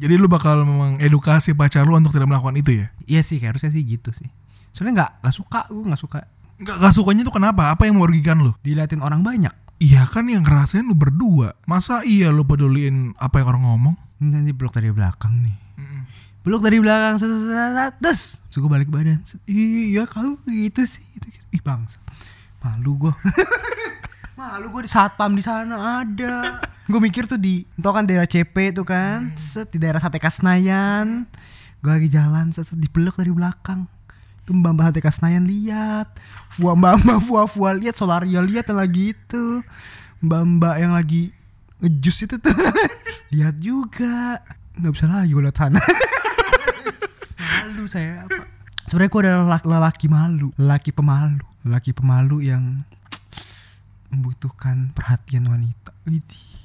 Jadi 0.01 0.15
lu 0.17 0.27
bakal 0.31 0.65
memang 0.65 0.97
edukasi 1.03 1.53
pacar 1.53 1.85
lu 1.85 1.95
untuk 1.99 2.17
tidak 2.17 2.33
melakukan 2.33 2.57
itu 2.57 2.81
ya? 2.83 2.87
Iya 3.05 3.21
sih, 3.27 3.37
kayak 3.43 3.59
harusnya 3.59 3.71
sih 3.75 3.83
gitu 3.85 4.15
sih. 4.15 4.31
Soalnya 4.73 5.05
nggak 5.05 5.11
nggak 5.27 5.37
suka, 5.37 5.61
gue 5.69 5.85
nggak 5.85 6.01
suka 6.01 6.21
Gak, 6.63 6.79
gak 6.79 6.95
sukanya 6.95 7.27
tuh 7.27 7.35
kenapa? 7.35 7.75
Apa 7.75 7.91
yang 7.91 7.99
merugikan 7.99 8.39
lu? 8.39 8.55
diliatin 8.63 9.03
orang 9.03 9.27
banyak. 9.27 9.51
Iya 9.83 10.07
kan 10.07 10.31
yang 10.31 10.47
ngerasain 10.47 10.87
lu 10.87 10.95
berdua. 10.95 11.59
Masa 11.67 12.07
iya 12.07 12.31
lu 12.31 12.47
peduliin 12.47 13.19
apa 13.19 13.43
yang 13.43 13.51
orang 13.51 13.63
ngomong? 13.67 13.95
Nanti 14.23 14.55
blok 14.55 14.79
dari 14.79 14.95
belakang 14.95 15.43
nih. 15.43 15.57
Blok 16.43 16.59
dari 16.59 16.83
belakang, 16.83 17.23
des. 18.03 18.43
Suka 18.51 18.67
balik 18.67 18.91
badan. 18.91 19.23
Iya, 19.47 20.11
kalau 20.11 20.35
gitu 20.51 20.83
sih. 20.83 21.07
Gitu, 21.15 21.39
gitu. 21.39 21.47
Ih 21.55 21.63
bang, 21.63 21.87
malu 22.59 22.99
gue. 22.99 23.15
malu 24.39 24.75
gue 24.75 24.83
di 24.83 24.91
satpam 24.91 25.31
di 25.39 25.43
sana 25.45 26.03
ada. 26.03 26.59
gue 26.91 26.99
mikir 26.99 27.31
tuh 27.31 27.39
di, 27.39 27.63
tau 27.79 27.95
kan 27.95 28.03
daerah 28.03 28.27
CP 28.27 28.75
tuh 28.75 28.83
kan, 28.83 29.31
set 29.39 29.71
di 29.71 29.79
daerah 29.79 30.03
Sate 30.03 30.19
Kasnayan. 30.19 31.31
Gue 31.79 31.91
lagi 31.95 32.11
jalan, 32.11 32.51
set, 32.51 32.67
set, 32.67 32.75
di 32.75 32.91
blok 32.91 33.23
dari 33.23 33.31
belakang. 33.31 33.87
Itu 34.43 34.51
mbak 34.51 34.75
mbak 34.75 34.85
Sate 34.91 35.01
Kasnayan 35.01 35.47
lihat, 35.47 36.11
fua 36.59 36.75
mbak 36.75 37.07
mbak 37.07 37.19
fua 37.23 37.47
fua 37.47 37.71
lihat, 37.71 37.95
solaria 37.95 38.43
lihat 38.43 38.67
yang 38.67 38.83
lagi 38.83 39.15
itu, 39.15 39.63
mbak 40.27 40.43
mbak 40.59 40.75
yang 40.83 40.91
lagi 40.91 41.31
ngejus 41.79 42.27
itu 42.27 42.37
tuh, 42.43 42.51
lihat 43.33 43.55
juga. 43.63 44.43
Nggak 44.75 44.91
bisa 44.91 45.07
lagi 45.07 45.31
gue 45.31 45.45
lihat 45.47 45.55
sana. 45.55 45.79
malu 47.83 47.91
saya 47.91 48.23
apa 48.23 48.47
sebenarnya 48.87 49.11
gue 49.11 49.21
adalah 49.27 49.43
lelaki, 49.43 49.67
lelaki 49.67 50.07
malu 50.07 50.49
lelaki 50.55 50.91
pemalu 50.95 51.43
lelaki 51.67 51.91
pemalu 51.91 52.37
yang 52.47 52.87
membutuhkan 54.07 54.95
perhatian 54.95 55.49
wanita. 55.49 55.91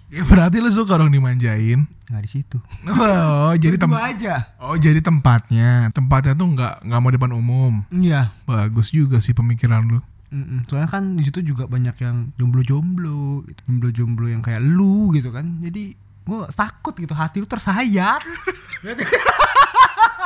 Ya 0.08 0.22
berarti 0.24 0.60
lu 0.60 0.70
suka 0.70 0.94
dong 0.96 1.10
dimanjain. 1.10 1.90
nggak 2.08 2.22
di 2.22 2.30
situ 2.30 2.62
Oh, 2.86 3.52
jadi 3.58 3.76
tem 3.76 3.90
Berdua 3.90 4.08
aja 4.08 4.36
Oh, 4.62 4.78
jadi 4.78 5.02
tempatnya. 5.02 5.90
Tempatnya 5.90 6.32
tuh 6.32 6.48
nggak 6.48 6.86
nggak 6.86 7.00
mau 7.02 7.10
depan 7.10 7.32
umum. 7.34 7.74
iya 7.92 8.30
Bagus 8.46 8.92
juga 8.92 9.18
sih 9.18 9.34
pemikiran 9.34 9.90
lu. 9.90 10.00
Mm-mm. 10.28 10.68
soalnya 10.68 10.92
kan 10.92 11.16
di 11.16 11.24
situ 11.24 11.40
juga 11.40 11.72
banyak 11.72 11.96
yang 12.04 12.36
jomblo-jomblo 12.36 13.48
gitu. 13.48 13.62
jomblo-jomblo 13.64 14.28
yang 14.28 14.44
kayak 14.44 14.60
lu 14.60 15.16
gitu 15.16 15.32
kan 15.32 15.64
jadi 15.64 15.96
gue 15.96 16.40
takut 16.52 16.92
gitu 16.94 17.16
hati 17.16 17.40
lu 17.40 17.48
tersayat 17.48 18.20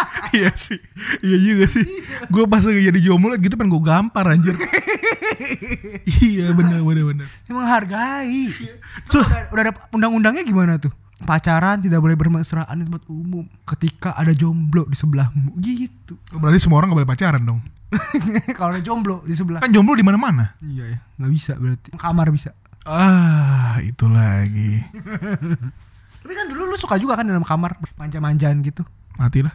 iya 0.38 0.52
sih. 0.56 0.80
Iya 1.22 1.38
juga 1.38 1.66
sih. 1.70 1.86
Gue 2.32 2.46
pas 2.48 2.64
lagi 2.64 2.82
jadi 2.82 3.00
jomblo 3.02 3.36
gitu 3.38 3.56
pengen 3.56 3.74
gue 3.74 3.84
gampar 3.84 4.26
anjir. 4.32 4.56
iya 6.22 6.54
bener 6.54 6.82
bener 6.82 7.04
bener. 7.06 7.28
Emang 7.50 7.68
hargai. 7.68 8.50
So, 9.10 9.20
udah, 9.22 9.52
udah 9.52 9.62
ada 9.70 9.74
undang-undangnya 9.92 10.44
gimana 10.46 10.78
tuh? 10.78 10.92
Pacaran 11.22 11.78
tidak 11.78 12.02
boleh 12.02 12.18
bermesraan 12.18 12.82
di 12.82 12.84
tempat 12.90 13.06
umum 13.06 13.46
ketika 13.70 14.18
ada 14.18 14.34
jomblo 14.34 14.90
di 14.90 14.98
sebelahmu 14.98 15.54
gitu. 15.62 16.18
Berarti 16.34 16.58
semua 16.58 16.82
orang 16.82 16.94
gak 16.94 17.00
boleh 17.06 17.12
pacaran 17.14 17.44
dong. 17.46 17.62
Kalau 18.58 18.72
ada 18.74 18.82
jomblo 18.82 19.22
di 19.28 19.36
sebelah. 19.36 19.62
Kan 19.62 19.70
jomblo 19.70 19.94
di 19.94 20.06
mana-mana. 20.06 20.56
Iya 20.64 20.96
ya, 20.96 21.00
nggak 21.20 21.32
bisa 21.32 21.54
berarti. 21.60 21.90
Kamar 22.00 22.32
bisa. 22.32 22.56
Ah, 22.88 23.78
itu 23.84 24.10
lagi. 24.10 24.82
Tapi 26.22 26.34
kan 26.38 26.46
dulu 26.50 26.70
lu 26.70 26.78
suka 26.78 26.98
juga 27.02 27.18
kan 27.18 27.26
dalam 27.28 27.46
kamar 27.46 27.78
manja-manjaan 27.98 28.62
gitu. 28.66 28.86
Mati 29.20 29.46
lah. 29.46 29.54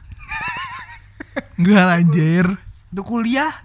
Enggak 1.58 1.86
anjir. 2.00 2.46
Itu 2.92 3.02
kuliah. 3.04 3.52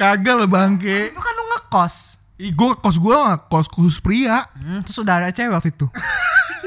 Kagak 0.00 0.34
lah 0.34 0.48
bangke. 0.50 1.14
itu 1.14 1.20
kan 1.20 1.32
lu 1.38 1.44
ngekos. 1.54 2.18
Ih, 2.42 2.50
gue 2.50 2.70
kos 2.80 2.98
gue 2.98 3.14
mah 3.14 3.38
kos 3.46 3.70
khusus 3.70 4.02
pria. 4.02 4.42
Hmm, 4.58 4.82
terus 4.82 4.98
udah 4.98 5.22
ada 5.22 5.30
cewek 5.30 5.54
waktu 5.54 5.70
itu. 5.70 5.86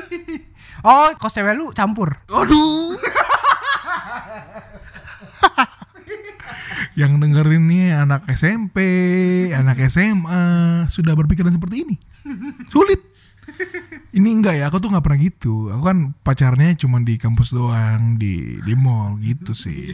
oh, 0.88 1.12
kos 1.20 1.36
cewek 1.36 1.58
lu 1.58 1.76
campur. 1.76 2.16
Aduh. 2.32 2.96
Yang 6.96 7.12
dengerin 7.20 7.64
nih 7.68 8.08
anak 8.08 8.24
SMP, 8.32 8.80
anak 9.52 9.84
SMA 9.92 10.44
sudah 10.88 11.12
berpikiran 11.12 11.52
seperti 11.52 11.84
ini. 11.84 12.00
Sulit. 12.72 13.15
Ini 14.16 14.30
enggak 14.32 14.56
ya, 14.56 14.72
aku 14.72 14.80
tuh 14.80 14.96
nggak 14.96 15.04
pernah 15.04 15.20
gitu. 15.20 15.54
Aku 15.76 15.84
kan 15.84 16.16
pacarnya 16.24 16.72
cuma 16.80 17.04
di 17.04 17.20
kampus 17.20 17.52
doang, 17.52 18.16
di 18.16 18.64
di 18.64 18.72
mall 18.72 19.20
gitu 19.20 19.52
sih. 19.52 19.92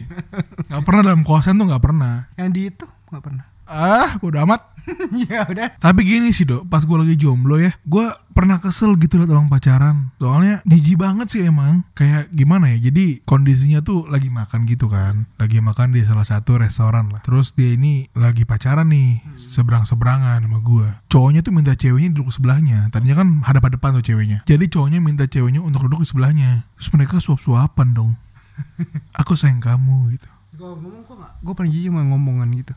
Nggak 0.70 0.82
pernah 0.86 1.02
dalam 1.10 1.26
kosan 1.26 1.58
tuh 1.58 1.66
nggak 1.66 1.82
pernah. 1.82 2.30
Yang 2.38 2.50
di 2.54 2.60
itu 2.70 2.86
nggak 3.10 3.22
pernah. 3.26 3.44
Ah, 3.66 4.14
bodo 4.22 4.38
amat. 4.46 4.71
Iya 5.12 5.46
udah. 5.52 5.68
Tapi 5.78 6.00
gini 6.02 6.30
sih 6.34 6.46
dok, 6.48 6.66
pas 6.66 6.82
gue 6.82 6.96
lagi 6.98 7.14
jomblo 7.18 7.58
ya, 7.58 7.72
gue 7.86 8.06
pernah 8.32 8.58
kesel 8.58 8.96
gitu 8.96 9.20
liat 9.20 9.30
orang 9.30 9.46
pacaran. 9.52 10.10
Soalnya 10.16 10.64
jijik 10.66 10.98
banget 10.98 11.28
sih 11.30 11.42
emang. 11.46 11.84
Kayak 11.94 12.32
gimana 12.32 12.72
ya? 12.74 12.90
Jadi 12.90 13.22
kondisinya 13.22 13.84
tuh 13.84 14.08
lagi 14.08 14.32
makan 14.32 14.64
gitu 14.66 14.88
kan, 14.88 15.28
lagi 15.36 15.60
makan 15.60 15.94
di 15.94 16.02
salah 16.02 16.26
satu 16.26 16.58
restoran 16.58 17.12
lah. 17.12 17.20
Terus 17.22 17.54
dia 17.54 17.76
ini 17.76 18.08
lagi 18.16 18.42
pacaran 18.42 18.88
nih, 18.90 19.22
seberang 19.36 19.84
seberangan 19.86 20.42
sama 20.42 20.58
gue. 20.64 20.88
Cowoknya 21.12 21.40
tuh 21.44 21.52
minta 21.54 21.72
ceweknya 21.76 22.10
duduk 22.16 22.32
sebelahnya. 22.32 22.88
Tadinya 22.90 23.22
kan 23.22 23.28
hadap 23.44 23.68
hadapan 23.68 24.00
tuh 24.00 24.04
ceweknya. 24.04 24.38
Jadi 24.48 24.64
cowoknya 24.72 24.98
minta 24.98 25.28
ceweknya 25.28 25.60
untuk 25.62 25.86
duduk 25.86 26.02
di 26.02 26.08
sebelahnya. 26.08 26.66
Terus 26.78 26.90
mereka 26.96 27.20
suap 27.22 27.38
suapan 27.38 27.94
dong. 27.94 28.12
Aku 29.20 29.36
sayang 29.36 29.60
kamu 29.62 30.16
gitu. 30.16 30.28
Gue 30.52 30.68
ngomong 30.68 31.04
kok 31.08 31.16
nggak. 31.16 31.32
Gue 31.40 31.54
paling 31.56 31.72
jijik 31.72 31.88
sama 31.92 32.02
ngomongan 32.08 32.48
gitu. 32.56 32.74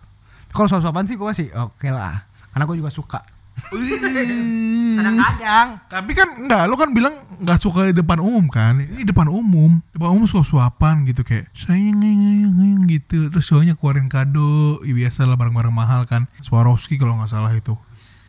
Kalau 0.56 0.72
soal-soalan 0.72 1.04
sih 1.04 1.20
gue 1.20 1.32
sih 1.36 1.52
oke 1.52 1.92
lah. 1.92 2.32
Karena 2.56 2.64
gue 2.64 2.80
juga 2.80 2.88
suka. 2.88 3.20
Kadang-kadang. 4.96 5.68
Tapi 5.92 6.12
kan 6.16 6.28
enggak, 6.40 6.64
lo 6.72 6.76
kan 6.80 6.92
bilang 6.96 7.16
nggak 7.44 7.60
suka 7.60 7.92
di 7.92 7.96
depan 7.96 8.24
umum 8.24 8.48
kan? 8.48 8.80
Ini 8.80 9.04
depan 9.04 9.28
umum, 9.28 9.84
depan 9.92 10.16
umum 10.16 10.28
suap-suapan 10.28 11.04
gitu 11.08 11.28
kayak 11.28 11.52
sayang 11.52 12.00
sayang 12.00 12.56
sayang 12.56 12.84
gitu. 12.88 13.20
Terus 13.32 13.46
soalnya 13.48 13.76
keluarin 13.76 14.08
kado, 14.08 14.80
ya 14.84 14.96
biasa 14.96 15.28
lah 15.28 15.36
barang-barang 15.36 15.76
mahal 15.76 16.08
kan. 16.08 16.28
Swarovski 16.40 16.96
kalau 16.96 17.20
nggak 17.20 17.32
salah 17.32 17.52
itu. 17.52 17.76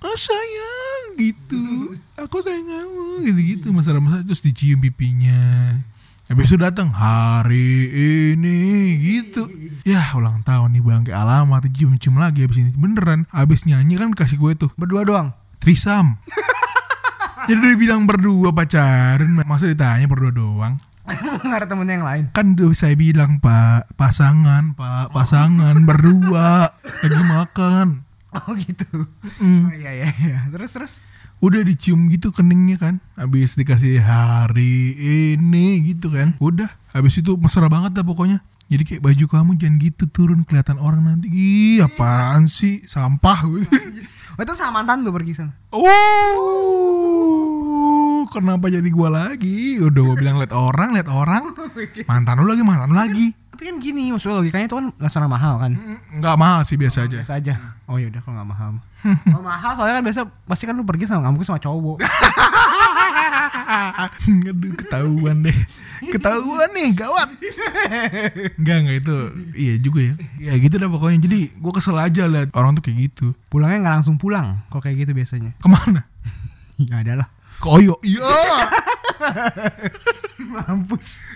Oh 0.02 0.16
sayang 0.18 1.18
gitu, 1.18 1.95
aku 2.18 2.42
sayang 2.42 2.66
kamu 2.66 3.06
gitu-gitu 3.30 3.73
masalah-masalah 3.75 4.26
terus 4.26 4.42
dicium 4.42 4.83
pipinya. 4.83 5.75
Habis 6.26 6.50
itu 6.50 6.59
datang 6.59 6.90
hari 6.90 7.87
ini 8.35 8.59
gitu. 8.99 9.47
Ya 9.87 10.02
ulang 10.18 10.42
tahun 10.42 10.75
nih 10.75 10.83
bang 10.83 11.02
kayak 11.06 11.23
alamat 11.23 11.71
cium-cium 11.71 12.18
lagi 12.18 12.42
habis 12.42 12.59
ini 12.59 12.75
beneran. 12.75 13.30
Habis 13.30 13.62
nyanyi 13.62 13.95
kan 13.95 14.11
kasih 14.11 14.35
gue 14.35 14.59
tuh 14.59 14.71
Berdua 14.75 15.06
doang. 15.06 15.30
Trisam 15.62 16.18
Jadi 17.47 17.59
udah 17.62 17.78
bilang 17.78 18.11
berdua 18.11 18.50
pacaran 18.50 19.38
Masa 19.47 19.71
ditanya 19.71 20.11
berdua 20.11 20.35
doang 20.35 20.75
Nggak 21.06 21.59
ada 21.62 21.66
temennya 21.71 21.95
yang 22.02 22.06
lain. 22.06 22.25
Kan 22.35 22.59
udah 22.59 22.75
saya 22.75 22.99
bilang 22.99 23.38
pak 23.38 23.95
Pasangan 23.95 24.75
pak 24.75 25.14
Pasangan 25.14 25.78
berdua 25.87 26.75
Lagi 27.06 27.23
makan 27.23 28.06
Oh 28.37 28.52
gitu. 28.52 29.09
Mm. 29.40 29.62
Oh, 29.64 29.73
iya 29.73 29.90
iya 29.97 30.09
iya. 30.21 30.38
Terus 30.52 30.71
terus. 30.76 30.92
Udah 31.45 31.61
dicium 31.62 32.09
gitu 32.09 32.33
keningnya 32.33 32.81
kan 32.81 32.95
Habis 33.14 33.55
dikasih 33.61 34.00
hari 34.00 34.97
ini 35.37 35.93
gitu 35.93 36.09
kan 36.09 36.35
Udah 36.40 36.73
Habis 36.97 37.21
itu 37.21 37.37
mesra 37.37 37.69
banget 37.69 37.93
dah 37.97 38.05
pokoknya 38.07 38.40
jadi 38.66 38.83
kayak 38.83 39.02
baju 39.07 39.25
kamu 39.31 39.50
jangan 39.62 39.78
gitu 39.78 40.05
turun 40.11 40.43
kelihatan 40.43 40.83
orang 40.83 41.07
nanti 41.07 41.31
Ih 41.31 41.87
apaan 41.87 42.50
sih 42.50 42.83
Sampah 42.83 43.47
gitu 43.47 43.71
Oh, 44.37 44.45
itu 44.45 44.52
sama 44.52 44.85
mantan 44.85 45.00
tuh 45.00 45.16
pergi 45.16 45.33
sana. 45.33 45.57
Oh, 45.73 45.88
kenapa 48.28 48.69
jadi 48.69 48.85
gua 48.93 49.09
lagi? 49.09 49.81
Udah 49.81 50.12
gua 50.12 50.12
bilang 50.12 50.37
lihat 50.37 50.52
orang, 50.52 50.93
lihat 50.93 51.09
orang. 51.09 51.57
Mantan 52.12 52.45
lu 52.45 52.52
lagi, 52.52 52.61
mantan 52.61 52.93
lu 52.93 53.00
lagi. 53.00 53.33
Tapi 53.56 53.72
kan 53.72 53.76
gini 53.80 54.12
maksudnya 54.12 54.36
logikanya 54.36 54.68
itu 54.68 54.76
kan 54.76 54.86
laksana 55.00 55.25
mahal 55.32 55.56
kan. 55.56 55.72
Enggak 56.12 56.36
mahal 56.36 56.60
sih 56.68 56.76
biasa 56.76 57.08
aja. 57.08 57.16
Biasa 57.25 57.40
aja. 57.40 57.54
Oh 57.88 57.96
ya 57.96 58.12
udah 58.12 58.20
kalau 58.20 58.36
nggak 58.36 58.50
mahal. 58.52 58.68
mah. 58.76 58.84
Kalau 59.32 59.40
mahal 59.40 59.72
soalnya 59.72 59.94
kan 59.96 60.04
biasa 60.04 60.20
pasti 60.44 60.68
kan 60.68 60.76
lu 60.76 60.84
pergi 60.84 61.08
sama 61.08 61.25
nggak 61.25 61.32
mungkin 61.32 61.48
sama 61.48 61.60
cowok. 61.64 61.96
Aduh, 64.36 64.72
ketahuan 64.76 65.40
deh. 65.40 65.56
Ketahuan 66.12 66.68
nih, 66.76 66.92
gawat. 66.92 67.28
Enggak, 68.60 68.76
enggak 68.84 68.96
itu. 69.00 69.16
Iya 69.56 69.75
juga 69.80 70.00
ya. 70.04 70.14
Ya 70.36 70.52
gitu 70.60 70.76
dah 70.76 70.92
pokoknya. 70.92 71.18
Jadi 71.25 71.56
gua 71.56 71.72
kesel 71.72 71.96
aja 71.96 72.28
lihat 72.28 72.52
orang 72.52 72.76
tuh 72.76 72.84
kayak 72.84 73.08
gitu. 73.08 73.32
Pulangnya 73.48 73.88
nggak 73.88 73.94
langsung 74.04 74.20
pulang. 74.20 74.60
Kalau 74.68 74.84
kayak 74.84 75.08
gitu 75.08 75.16
biasanya. 75.16 75.56
Ke 75.56 75.68
mana? 75.72 76.04
Ya 76.76 77.00
ada 77.00 77.25
lah. 77.25 77.28
Ke 77.56 77.72
Oyo. 77.72 77.96
Iya. 78.04 78.20
Mampus. 80.56 81.26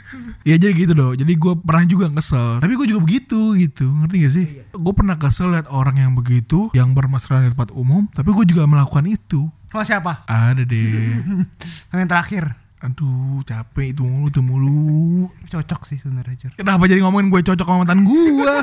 Ya 0.47 0.57
jadi 0.57 0.73
gitu 0.73 0.93
dong. 0.95 1.15
Jadi 1.19 1.33
gue 1.35 1.55
pernah 1.61 1.85
juga 1.85 2.07
kesel. 2.09 2.63
Tapi 2.63 2.73
gue 2.79 2.87
juga 2.89 3.01
begitu 3.03 3.55
gitu. 3.59 3.87
Ngerti 3.91 4.17
gak 4.23 4.33
sih? 4.33 4.47
Gue 4.73 4.95
pernah 4.95 5.17
kesel 5.19 5.53
liat 5.53 5.69
orang 5.69 5.99
yang 5.99 6.13
begitu, 6.15 6.71
yang 6.73 6.95
bermesraan 6.95 7.49
di 7.49 7.53
tempat 7.53 7.75
umum. 7.75 8.07
Tapi 8.13 8.31
gue 8.31 8.45
juga 8.49 8.65
melakukan 8.65 9.05
itu. 9.09 9.51
Sama 9.71 9.87
siapa? 9.87 10.27
Ada 10.27 10.67
deh. 10.67 11.23
Yang 11.95 12.11
terakhir. 12.11 12.45
Aduh 12.81 13.45
capek 13.45 13.93
itu 13.93 14.03
mulu 14.03 14.27
itu 14.33 14.41
mulu. 14.41 15.29
Cocok 15.53 15.85
sih 15.85 16.01
sebenarnya 16.01 16.49
Jur. 16.49 16.53
Kenapa 16.57 16.89
jadi 16.89 17.05
ngomongin 17.05 17.29
gue 17.29 17.45
cocok 17.45 17.67
sama 17.69 17.85
mantan 17.85 18.09
gue? 18.09 18.55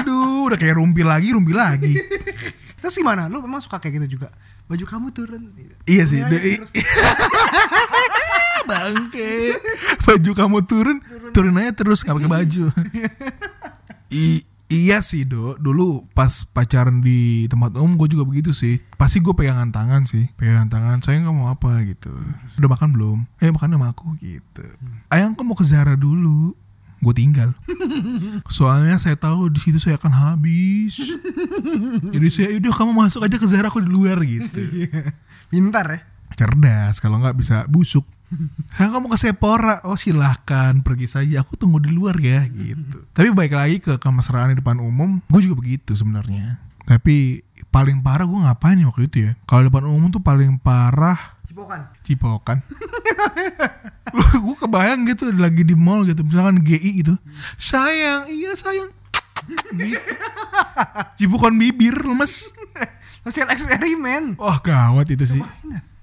Aduh 0.00 0.48
udah 0.48 0.56
kayak 0.56 0.80
rumpi 0.80 1.04
lagi, 1.04 1.36
rumpi 1.36 1.52
lagi. 1.52 1.94
Terus 2.80 2.96
gimana? 2.96 3.28
Lu 3.28 3.44
memang 3.44 3.60
suka 3.60 3.76
kayak 3.76 4.00
gitu 4.00 4.16
juga? 4.16 4.32
Baju 4.66 4.84
kamu 4.88 5.12
turun. 5.12 5.52
Iya 5.84 6.04
sih. 6.08 6.18
Iya, 6.24 6.32
deh. 6.32 6.40
iya, 6.40 6.56
terus. 6.64 6.72
Bangke. 8.70 9.30
Baju 10.00 10.30
kamu 10.32 10.58
turun, 10.62 10.98
turun 11.30 11.58
aja 11.58 11.74
terus 11.74 12.00
gak 12.00 12.14
pakai 12.14 12.30
baju. 12.30 12.64
I- 14.10 14.46
iya 14.66 15.02
sih 15.02 15.26
do, 15.26 15.58
dulu 15.58 16.06
pas 16.10 16.46
pacaran 16.46 17.02
di 17.02 17.46
tempat 17.46 17.74
umum 17.74 17.94
gue 17.96 18.08
juga 18.08 18.22
begitu 18.22 18.50
sih. 18.50 18.78
Pasti 18.94 19.18
gue 19.18 19.34
pegangan 19.34 19.70
tangan 19.70 20.06
sih, 20.06 20.30
pegangan 20.34 20.70
tangan. 20.70 20.96
Sayang 21.02 21.26
kamu 21.26 21.36
mau 21.36 21.50
apa 21.50 21.82
gitu. 21.82 22.10
Udah 22.56 22.70
makan 22.70 22.94
belum? 22.94 23.18
Eh 23.38 23.50
makan 23.50 23.74
sama 23.74 23.90
aku 23.90 24.14
gitu. 24.18 24.62
Ayang 25.10 25.34
kamu 25.34 25.46
mau 25.46 25.58
ke 25.58 25.66
Zara 25.66 25.94
dulu. 25.94 26.54
Gue 27.00 27.16
tinggal. 27.16 27.56
Soalnya 28.52 29.00
saya 29.00 29.16
tahu 29.16 29.48
di 29.48 29.58
situ 29.58 29.80
saya 29.80 29.96
akan 29.96 30.12
habis. 30.12 31.00
Jadi 32.06 32.28
saya 32.28 32.54
udah 32.54 32.70
kamu 32.70 32.92
masuk 32.92 33.24
aja 33.24 33.40
ke 33.40 33.46
Zara 33.48 33.72
aku 33.72 33.80
di 33.80 33.88
luar 33.88 34.20
gitu 34.20 34.60
Pintar 35.50 35.86
ya. 35.88 36.00
cerdas 36.30 37.02
kalau 37.02 37.18
nggak 37.18 37.34
bisa 37.36 37.66
busuk 37.66 38.06
Kamu 38.78 39.10
ke 39.10 39.18
Sephora, 39.18 39.82
oh 39.82 39.98
silahkan 39.98 40.78
pergi 40.86 41.06
saja. 41.10 41.42
Aku 41.42 41.58
tunggu 41.58 41.82
di 41.82 41.90
luar 41.90 42.14
ya, 42.16 42.46
gitu. 42.46 43.02
Tapi 43.16 43.34
baik 43.34 43.52
lagi 43.52 43.76
ke 43.82 43.98
kemesraan 43.98 44.54
di 44.54 44.62
depan 44.62 44.78
umum, 44.78 45.18
gue 45.26 45.40
juga 45.42 45.58
begitu 45.58 45.98
sebenarnya. 45.98 46.62
Tapi 46.86 47.42
paling 47.70 48.02
parah 48.02 48.26
gue 48.26 48.38
ngapain 48.38 48.78
ya 48.78 48.86
waktu 48.86 49.02
itu 49.06 49.16
ya? 49.30 49.32
Kalau 49.46 49.66
depan 49.66 49.86
umum 49.86 50.10
tuh 50.10 50.22
paling 50.22 50.58
parah 50.58 51.38
Cipokan. 51.46 51.80
cipokan. 52.06 52.58
gue 54.46 54.56
kebayang 54.58 55.06
gitu 55.10 55.30
lagi 55.34 55.66
di 55.66 55.74
mall 55.74 56.06
gitu, 56.06 56.22
misalkan 56.22 56.62
GI 56.62 57.02
gitu. 57.02 57.14
Sayang, 57.58 58.30
iya 58.30 58.54
sayang. 58.54 58.90
Gitu. 59.74 59.98
Cipokan 61.18 61.58
bibir 61.58 61.98
lemes. 62.06 62.54
Sosial 63.26 63.50
eksperimen. 63.50 64.38
Wah 64.38 64.62
gawat 64.62 65.10
itu 65.10 65.26
sih. 65.26 65.42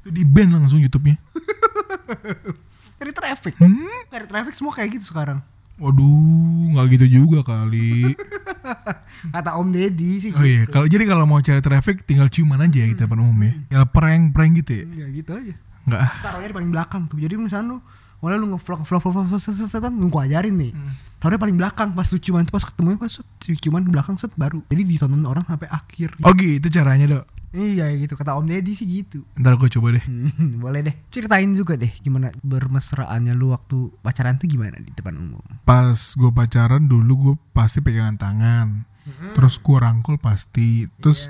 Itu 0.03 0.11
di 0.11 0.27
ban 0.27 0.51
langsung 0.51 0.83
YouTube-nya. 0.83 1.15
Cari 2.97 3.11
traffic. 3.13 3.53
Hmm? 3.61 3.89
Cari 4.09 4.25
traffic 4.25 4.53
semua 4.57 4.73
kayak 4.73 4.97
gitu 4.97 5.13
sekarang. 5.13 5.39
Waduh, 5.77 6.73
nggak 6.73 6.85
gitu 6.97 7.05
juga 7.21 7.45
kali. 7.45 8.17
Kata 9.33 9.61
Om 9.61 9.69
Deddy 9.69 10.11
sih. 10.17 10.31
Oh 10.33 10.41
iya, 10.41 10.65
kalau 10.65 10.89
jadi 10.89 11.05
kalau 11.05 11.29
mau 11.29 11.37
cari 11.37 11.61
traffic 11.61 12.05
tinggal 12.09 12.25
ciuman 12.29 12.57
aja 12.57 12.77
ya 12.81 12.87
kita 12.89 13.05
depan 13.05 13.21
umum 13.21 13.37
ya. 13.45 13.53
Ya 13.69 13.85
prank 13.85 14.33
prank 14.33 14.57
gitu 14.65 14.81
ya. 14.81 15.05
Ya 15.05 15.07
gitu 15.13 15.31
aja. 15.37 15.53
Enggak. 15.85 16.01
Taruhnya 16.25 16.47
di 16.49 16.55
paling 16.57 16.71
belakang 16.73 17.03
tuh. 17.05 17.21
Jadi 17.21 17.33
misalnya 17.37 17.77
lu 17.77 17.77
Awalnya 18.17 18.37
lu 18.41 18.47
ngevlog 18.57 18.81
vlog 18.81 19.01
vlog 19.05 19.13
vlog 19.29 19.37
set 19.37 19.53
set 19.53 19.69
set 19.69 19.85
lu 19.93 20.09
gua 20.09 20.25
ajarin 20.25 20.57
nih. 20.57 20.73
Taruhnya 21.21 21.37
paling 21.37 21.57
belakang 21.57 21.93
pas 21.93 22.09
lu 22.09 22.17
ciuman 22.17 22.49
pas 22.49 22.65
ketemunya 22.65 22.97
pas 22.97 23.13
set, 23.13 23.27
ciuman 23.61 23.85
di 23.85 23.93
belakang 23.93 24.17
set 24.17 24.33
baru. 24.33 24.65
Jadi 24.73 24.81
ditonton 24.89 25.21
orang 25.29 25.45
sampai 25.45 25.69
akhir. 25.69 26.17
Oh 26.25 26.33
gitu 26.33 26.65
caranya 26.73 27.05
dok. 27.05 27.23
Iya 27.57 27.89
gitu 27.97 28.13
kata 28.13 28.37
Om 28.37 28.45
Deddy 28.45 28.77
sih 28.77 28.85
gitu. 28.85 29.25
Ntar 29.41 29.57
gue 29.57 29.65
coba 29.73 29.97
deh. 29.97 30.05
Hmm, 30.05 30.61
boleh 30.61 30.85
deh. 30.85 30.95
Ceritain 31.09 31.49
juga 31.57 31.73
deh 31.73 31.89
gimana 32.05 32.29
bermesraannya 32.45 33.33
lu 33.33 33.57
waktu 33.57 33.89
pacaran 34.05 34.37
tuh 34.37 34.45
gimana 34.45 34.77
di 34.77 34.93
depan 34.93 35.17
umum. 35.17 35.41
Pas 35.65 35.97
gue 35.97 36.29
pacaran 36.29 36.85
dulu 36.85 37.13
gue 37.17 37.35
pasti 37.57 37.81
pegangan 37.81 38.21
tangan. 38.21 38.85
Terus 39.33 39.57
gue 39.57 39.77
rangkul 39.81 40.21
pasti. 40.21 40.85
Terus 41.01 41.25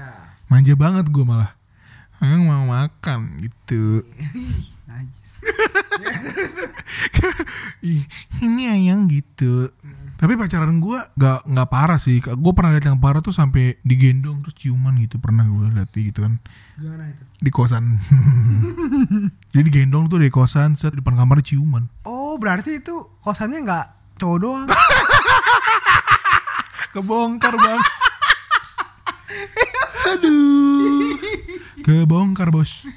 manja 0.51 0.75
banget 0.75 1.07
gue 1.07 1.23
malah. 1.23 1.55
Ayang 2.19 2.43
mau 2.43 2.67
makan 2.67 3.39
gitu. 3.39 4.03
Ih, 7.85 8.01
ini 8.41 8.63
ayang 8.67 9.07
gitu. 9.07 9.71
Tapi 10.17 10.33
pacaran 10.33 10.81
gue 10.81 10.97
gak 11.13 11.45
nggak 11.45 11.67
parah 11.69 11.95
sih. 11.95 12.17
Gue 12.17 12.51
pernah 12.51 12.73
lihat 12.73 12.85
yang 12.85 12.97
parah 12.97 13.21
tuh 13.21 13.29
sampai 13.29 13.77
digendong 13.81 14.41
terus 14.41 14.57
ciuman 14.57 14.97
gitu. 14.97 15.21
Pernah 15.21 15.45
gue 15.45 15.65
lihat 15.71 15.89
gitu 15.93 16.25
kan 16.25 16.41
Gimana 16.73 17.05
itu? 17.07 17.23
di 17.37 17.49
kosan. 17.53 18.01
Jadi 19.53 19.61
digendong 19.63 20.09
tuh 20.09 20.17
di 20.17 20.27
kosan 20.27 20.73
set 20.73 20.93
di 20.93 20.99
depan 20.99 21.15
kamar 21.15 21.39
ciuman. 21.39 21.85
Oh 22.01 22.35
berarti 22.35 22.81
itu 22.81 22.93
kosannya 23.21 23.61
nggak 23.61 23.85
cowok 24.17 24.37
doang. 24.41 24.67
Kebongkar 26.93 27.53
bang. 27.53 27.81
Aduh. 30.07 31.13
Kebongkar 31.85 32.49
bos. 32.49 32.89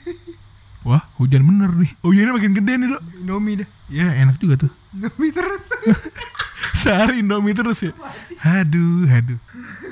Wah 0.80 1.04
hujan 1.20 1.44
bener 1.44 1.68
nih. 1.76 1.92
Hujannya 2.00 2.32
makin 2.32 2.52
gede 2.56 2.72
nih 2.80 2.88
dok. 2.88 3.02
Indomie 3.20 3.60
dah. 3.60 3.68
Ya 3.92 4.08
enak 4.16 4.40
juga 4.40 4.56
tuh. 4.56 4.72
Indomie 4.96 5.30
terus. 5.30 5.68
Sehari 6.72 7.20
Indomie 7.20 7.52
terus 7.52 7.82
ya. 7.82 7.92
Aduh, 8.40 9.04
aduh. 9.04 9.38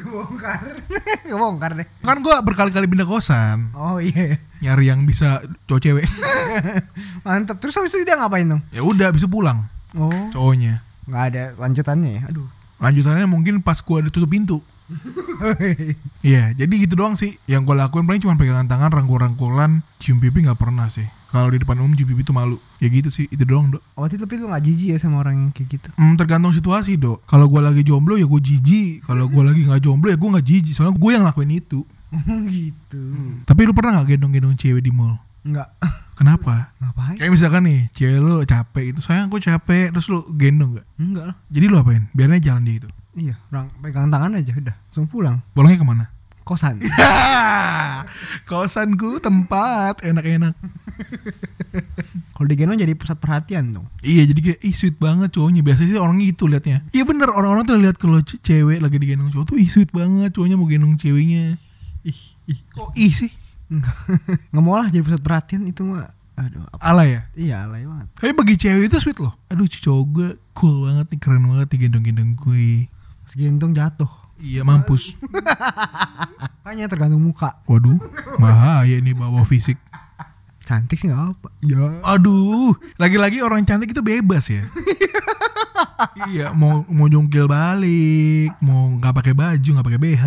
Bongkar. 0.04 0.62
Bongkar 1.40 1.70
deh. 1.74 1.86
Kan 2.00 2.18
gue 2.18 2.34
berkali-kali 2.40 2.86
pindah 2.86 3.04
kosan. 3.04 3.70
Oh 3.72 3.98
iya. 3.98 4.40
Nyari 4.58 4.88
yang 4.88 5.04
bisa 5.04 5.38
cowok 5.64 5.80
cewek. 5.80 6.06
Mantap. 7.26 7.58
Terus 7.58 7.76
habis 7.76 7.92
itu 7.92 8.02
dia 8.02 8.16
ngapain 8.16 8.46
dong? 8.46 8.62
ya 8.70 8.80
udah 8.80 9.10
bisa 9.10 9.26
pulang 9.26 9.68
Oh, 9.94 10.10
cowoknya. 10.30 10.84
nggak 11.04 11.24
ada 11.28 11.42
lanjutannya 11.56 12.10
ya. 12.10 12.22
Aduh. 12.28 12.48
Lanjutannya 12.78 13.26
mungkin 13.26 13.60
pas 13.60 13.78
gue 13.78 13.98
ditutup 14.06 14.28
pintu. 14.28 14.58
Iya, 16.18 16.50
jadi 16.50 16.74
gitu 16.82 16.98
doang 16.98 17.14
sih. 17.14 17.38
Yang 17.46 17.70
gue 17.70 17.76
lakuin 17.78 18.02
paling 18.02 18.18
cuma 18.18 18.34
pegangan 18.34 18.66
tangan, 18.66 18.90
rangkul-rangkulan, 18.90 19.86
cium 20.02 20.18
pipi 20.18 20.42
nggak 20.42 20.58
pernah 20.58 20.90
sih. 20.90 21.06
Kalau 21.28 21.52
di 21.52 21.60
depan 21.60 21.76
umum 21.76 21.92
pipi 21.92 22.24
tuh 22.24 22.32
malu. 22.32 22.56
Ya 22.80 22.88
gitu 22.88 23.12
sih, 23.12 23.28
itu 23.28 23.44
doang 23.44 23.68
dok. 23.68 23.84
Oh, 23.94 24.08
tapi 24.08 24.40
lu 24.40 24.48
nggak 24.48 24.64
jijik 24.64 24.88
ya 24.94 24.98
sama 24.98 25.20
orang 25.20 25.36
yang 25.36 25.50
kayak 25.52 25.68
gitu? 25.76 25.88
Hmm, 25.94 26.16
tergantung 26.16 26.56
situasi 26.56 26.96
dok. 26.96 27.20
Kalau 27.28 27.52
gue 27.52 27.60
lagi 27.60 27.84
jomblo 27.84 28.16
ya 28.16 28.24
gue 28.24 28.40
jijik. 28.40 29.04
Kalau 29.04 29.28
gue 29.28 29.42
lagi 29.44 29.68
nggak 29.68 29.82
jomblo 29.84 30.08
ya 30.08 30.16
gue 30.16 30.28
nggak 30.28 30.46
jijik. 30.48 30.72
Soalnya 30.72 30.96
gue 30.96 31.10
yang 31.12 31.24
lakuin 31.28 31.52
itu. 31.52 31.84
gitu. 32.56 33.02
Tapi 33.44 33.60
lu 33.68 33.76
pernah 33.76 34.00
nggak 34.00 34.16
gendong-gendong 34.16 34.56
cewek 34.56 34.80
di 34.80 34.88
mall? 34.88 35.20
Enggak. 35.44 35.68
Kenapa? 36.18 36.74
Ngapain? 36.82 37.14
Kayak 37.14 37.30
misalkan 37.30 37.62
nih, 37.62 37.80
cewek 37.94 38.18
lu 38.18 38.42
capek 38.42 38.84
gitu. 38.90 39.00
Sayang 39.04 39.30
aku 39.30 39.38
capek, 39.38 39.94
terus 39.94 40.10
lu 40.10 40.24
gendong 40.34 40.82
gak? 40.82 40.86
Enggak 40.98 41.24
lah. 41.30 41.36
Jadi 41.46 41.64
lu 41.70 41.76
apain? 41.78 42.10
Biarnya 42.10 42.42
jalan 42.42 42.66
dia 42.66 42.76
itu. 42.82 42.88
Iya, 43.18 43.34
orang 43.50 43.66
pegang 43.82 44.10
tangan 44.10 44.34
aja 44.38 44.52
udah, 44.54 44.76
langsung 44.78 45.06
pulang. 45.10 45.42
Pulangnya 45.54 45.78
ke 45.78 45.86
mana? 45.86 46.04
Kosan. 46.48 46.80
Kosanku 48.48 49.20
tempat 49.20 50.00
enak-enak. 50.00 50.56
Kalau 52.34 52.46
digendong 52.46 52.78
jadi 52.78 52.94
pusat 52.94 53.18
perhatian 53.18 53.70
dong. 53.70 53.86
Iya 54.00 54.24
jadi 54.24 54.40
kayak 54.42 54.60
ih 54.62 54.72
sweet 54.72 54.96
banget 54.96 55.30
cowoknya 55.30 55.60
Biasanya 55.60 55.88
sih 55.88 56.00
orangnya 56.00 56.24
gitu 56.26 56.46
liatnya 56.46 56.82
Iya 56.90 57.04
bener 57.04 57.28
orang-orang 57.28 57.62
tuh 57.64 57.76
lihat 57.76 57.96
kalau 57.96 58.18
ce- 58.18 58.38
cewek 58.38 58.78
lagi 58.78 58.96
digendong 58.96 59.28
cowok 59.28 59.46
tuh 59.46 59.56
ih 59.58 59.68
sweet 59.68 59.90
banget 59.90 60.32
cowoknya 60.32 60.54
mau 60.54 60.66
gendong 60.66 60.96
ceweknya 60.96 61.54
Ih, 62.02 62.18
ih. 62.46 62.58
Kok 62.72 62.94
ih 62.94 63.12
sih? 63.12 63.30
Enggak. 63.68 63.94
Nggak 64.50 64.62
mau 64.64 64.74
lah 64.74 64.88
jadi 64.88 65.02
pusat 65.02 65.20
perhatian 65.20 65.66
itu 65.66 65.82
mah. 65.82 66.08
Aduh, 66.34 66.62
apa? 66.64 66.78
Alay 66.80 67.08
ya? 67.10 67.22
Iya, 67.34 67.56
alay 67.66 67.82
banget. 67.82 68.06
Tapi 68.14 68.30
bagi 68.32 68.54
cewek 68.56 68.86
itu 68.86 68.96
sweet 68.96 69.18
loh 69.18 69.34
Aduh 69.48 69.66
cowok 69.66 70.04
gue 70.08 70.28
cool 70.52 70.86
banget 70.86 71.06
nih 71.10 71.18
keren 71.18 71.42
banget 71.44 71.68
nih 71.68 71.80
gendong-gendong 71.84 72.32
gue 72.34 72.86
Pas 73.22 73.32
gendong 73.34 73.74
jatuh. 73.74 74.10
Iya 74.38 74.62
mampus 74.62 75.18
Makanya 76.64 76.86
tergantung 76.86 77.24
muka. 77.24 77.58
Waduh 77.66 77.98
bahaya 78.38 78.98
nih 79.02 79.16
bawa 79.16 79.42
fisik 79.42 79.78
Cantik 80.68 81.00
sih 81.00 81.08
nggak 81.08 81.22
apa. 81.32 81.48
Ya. 81.64 81.80
Aduh 82.04 82.76
Lagi-lagi 83.00 83.40
orang 83.40 83.64
cantik 83.64 83.90
itu 83.96 84.04
bebas 84.04 84.52
ya 84.52 84.68
Iya 86.30 86.54
mau 86.54 86.86
mau 86.86 87.10
jungkil 87.10 87.50
balik 87.50 88.54
Mau 88.62 88.98
nggak 88.98 89.14
pakai 89.18 89.34
baju 89.34 89.68
nggak 89.68 89.86
pakai 89.86 90.00
BH 90.00 90.24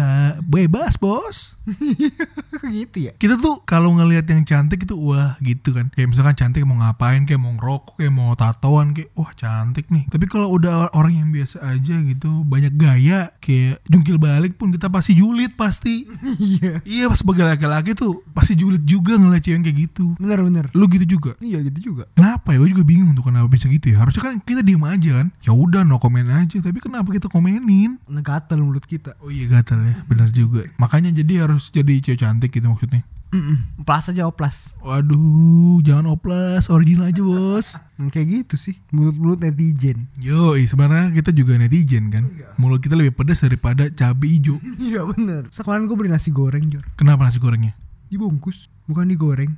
Bebas 0.48 0.96
bos. 1.00 1.56
Gitu 2.72 3.10
ya. 3.10 3.12
kita 3.18 3.38
tuh 3.42 3.62
kalau 3.66 3.94
ngelihat 3.98 4.26
yang 4.30 4.46
cantik 4.46 4.86
itu 4.86 4.94
wah 4.94 5.36
gitu 5.42 5.74
kan. 5.74 5.90
Kayak 5.94 6.14
misalkan 6.14 6.36
cantik 6.38 6.64
mau 6.64 6.78
ngapain 6.78 7.26
kayak 7.26 7.42
mau 7.42 7.54
ngerokok 7.58 7.98
kayak 8.00 8.14
mau 8.14 8.32
tatoan 8.38 8.94
kayak 8.94 9.10
wah 9.18 9.32
cantik 9.34 9.90
nih. 9.90 10.06
Tapi 10.08 10.26
kalau 10.30 10.52
udah 10.54 10.94
orang 10.94 11.18
yang 11.18 11.30
biasa 11.34 11.62
aja 11.64 11.96
gitu 12.06 12.46
banyak 12.46 12.74
gaya 12.78 13.34
kayak 13.42 13.82
jungkil 13.90 14.18
balik 14.22 14.58
pun 14.58 14.70
kita 14.74 14.90
pasti 14.90 15.18
julid 15.18 15.54
pasti. 15.58 16.06
Iya. 16.42 16.82
iya 16.88 17.06
pas 17.06 17.22
sebagai 17.22 17.46
laki-laki 17.46 17.94
tuh 17.94 18.26
pasti 18.34 18.58
julid 18.58 18.82
juga 18.82 19.14
ngeliat 19.16 19.46
cewek 19.46 19.62
kayak 19.62 19.78
gitu. 19.90 20.18
Bener 20.18 20.42
bener. 20.42 20.66
lu 20.74 20.90
gitu 20.90 21.18
juga? 21.18 21.38
Iya 21.38 21.62
gitu 21.70 21.94
juga. 21.94 22.10
kenapa 22.18 22.56
ya? 22.56 22.58
Gue 22.62 22.70
juga 22.74 22.86
bingung 22.88 23.14
tuh 23.14 23.26
kenapa 23.26 23.48
bisa 23.52 23.70
gitu 23.70 23.94
ya. 23.94 24.02
Harusnya 24.02 24.22
kan 24.26 24.34
kita 24.42 24.66
diem 24.66 24.82
aja 24.82 25.22
kan? 25.22 25.28
Ya 25.46 25.54
udah 25.62 25.86
no 25.86 26.02
komen 26.02 26.26
aja 26.28 26.58
tapi 26.58 26.82
kenapa 26.82 27.06
kita 27.14 27.30
komenin 27.30 28.02
Negatel 28.10 28.66
mulut 28.66 28.84
kita. 28.84 29.14
oh 29.22 29.30
iya 29.30 29.46
gatel 29.46 29.86
ya 29.86 29.96
benar 30.10 30.34
juga 30.34 30.66
makanya 30.76 31.14
jadi 31.14 31.46
harus 31.46 31.70
jadi 31.70 32.02
cewek 32.02 32.20
cantik 32.20 32.50
gitu 32.50 32.66
maksudnya 32.66 33.06
Mm-mm. 33.32 33.88
Plus 33.88 34.12
aja 34.12 34.28
oplas. 34.28 34.76
Waduh, 34.84 35.80
jangan 35.88 36.04
oplas, 36.12 36.68
original 36.68 37.16
aja 37.16 37.24
bos. 37.24 37.80
Hmm, 37.96 38.12
Kayak 38.14 38.28
gitu 38.44 38.56
sih. 38.60 38.76
Mulut-mulut 38.92 39.40
netizen. 39.40 40.12
Yo, 40.20 40.52
sebenarnya 40.60 41.16
kita 41.16 41.32
juga 41.32 41.56
netizen 41.56 42.12
kan. 42.12 42.28
Mulut 42.60 42.84
kita 42.84 43.00
lebih 43.00 43.16
pedas 43.16 43.40
daripada 43.40 43.88
cabai 43.88 44.36
hijau. 44.36 44.60
Iya 44.84 45.08
bener. 45.08 45.48
Sekarang 45.48 45.88
gue 45.88 45.96
beli 45.96 46.12
nasi 46.12 46.28
goreng 46.28 46.68
Jor. 46.68 46.84
Kenapa 47.00 47.24
nasi 47.24 47.40
gorengnya? 47.40 47.72
Dibungkus, 48.12 48.68
bukan 48.84 49.08
digoreng. 49.08 49.56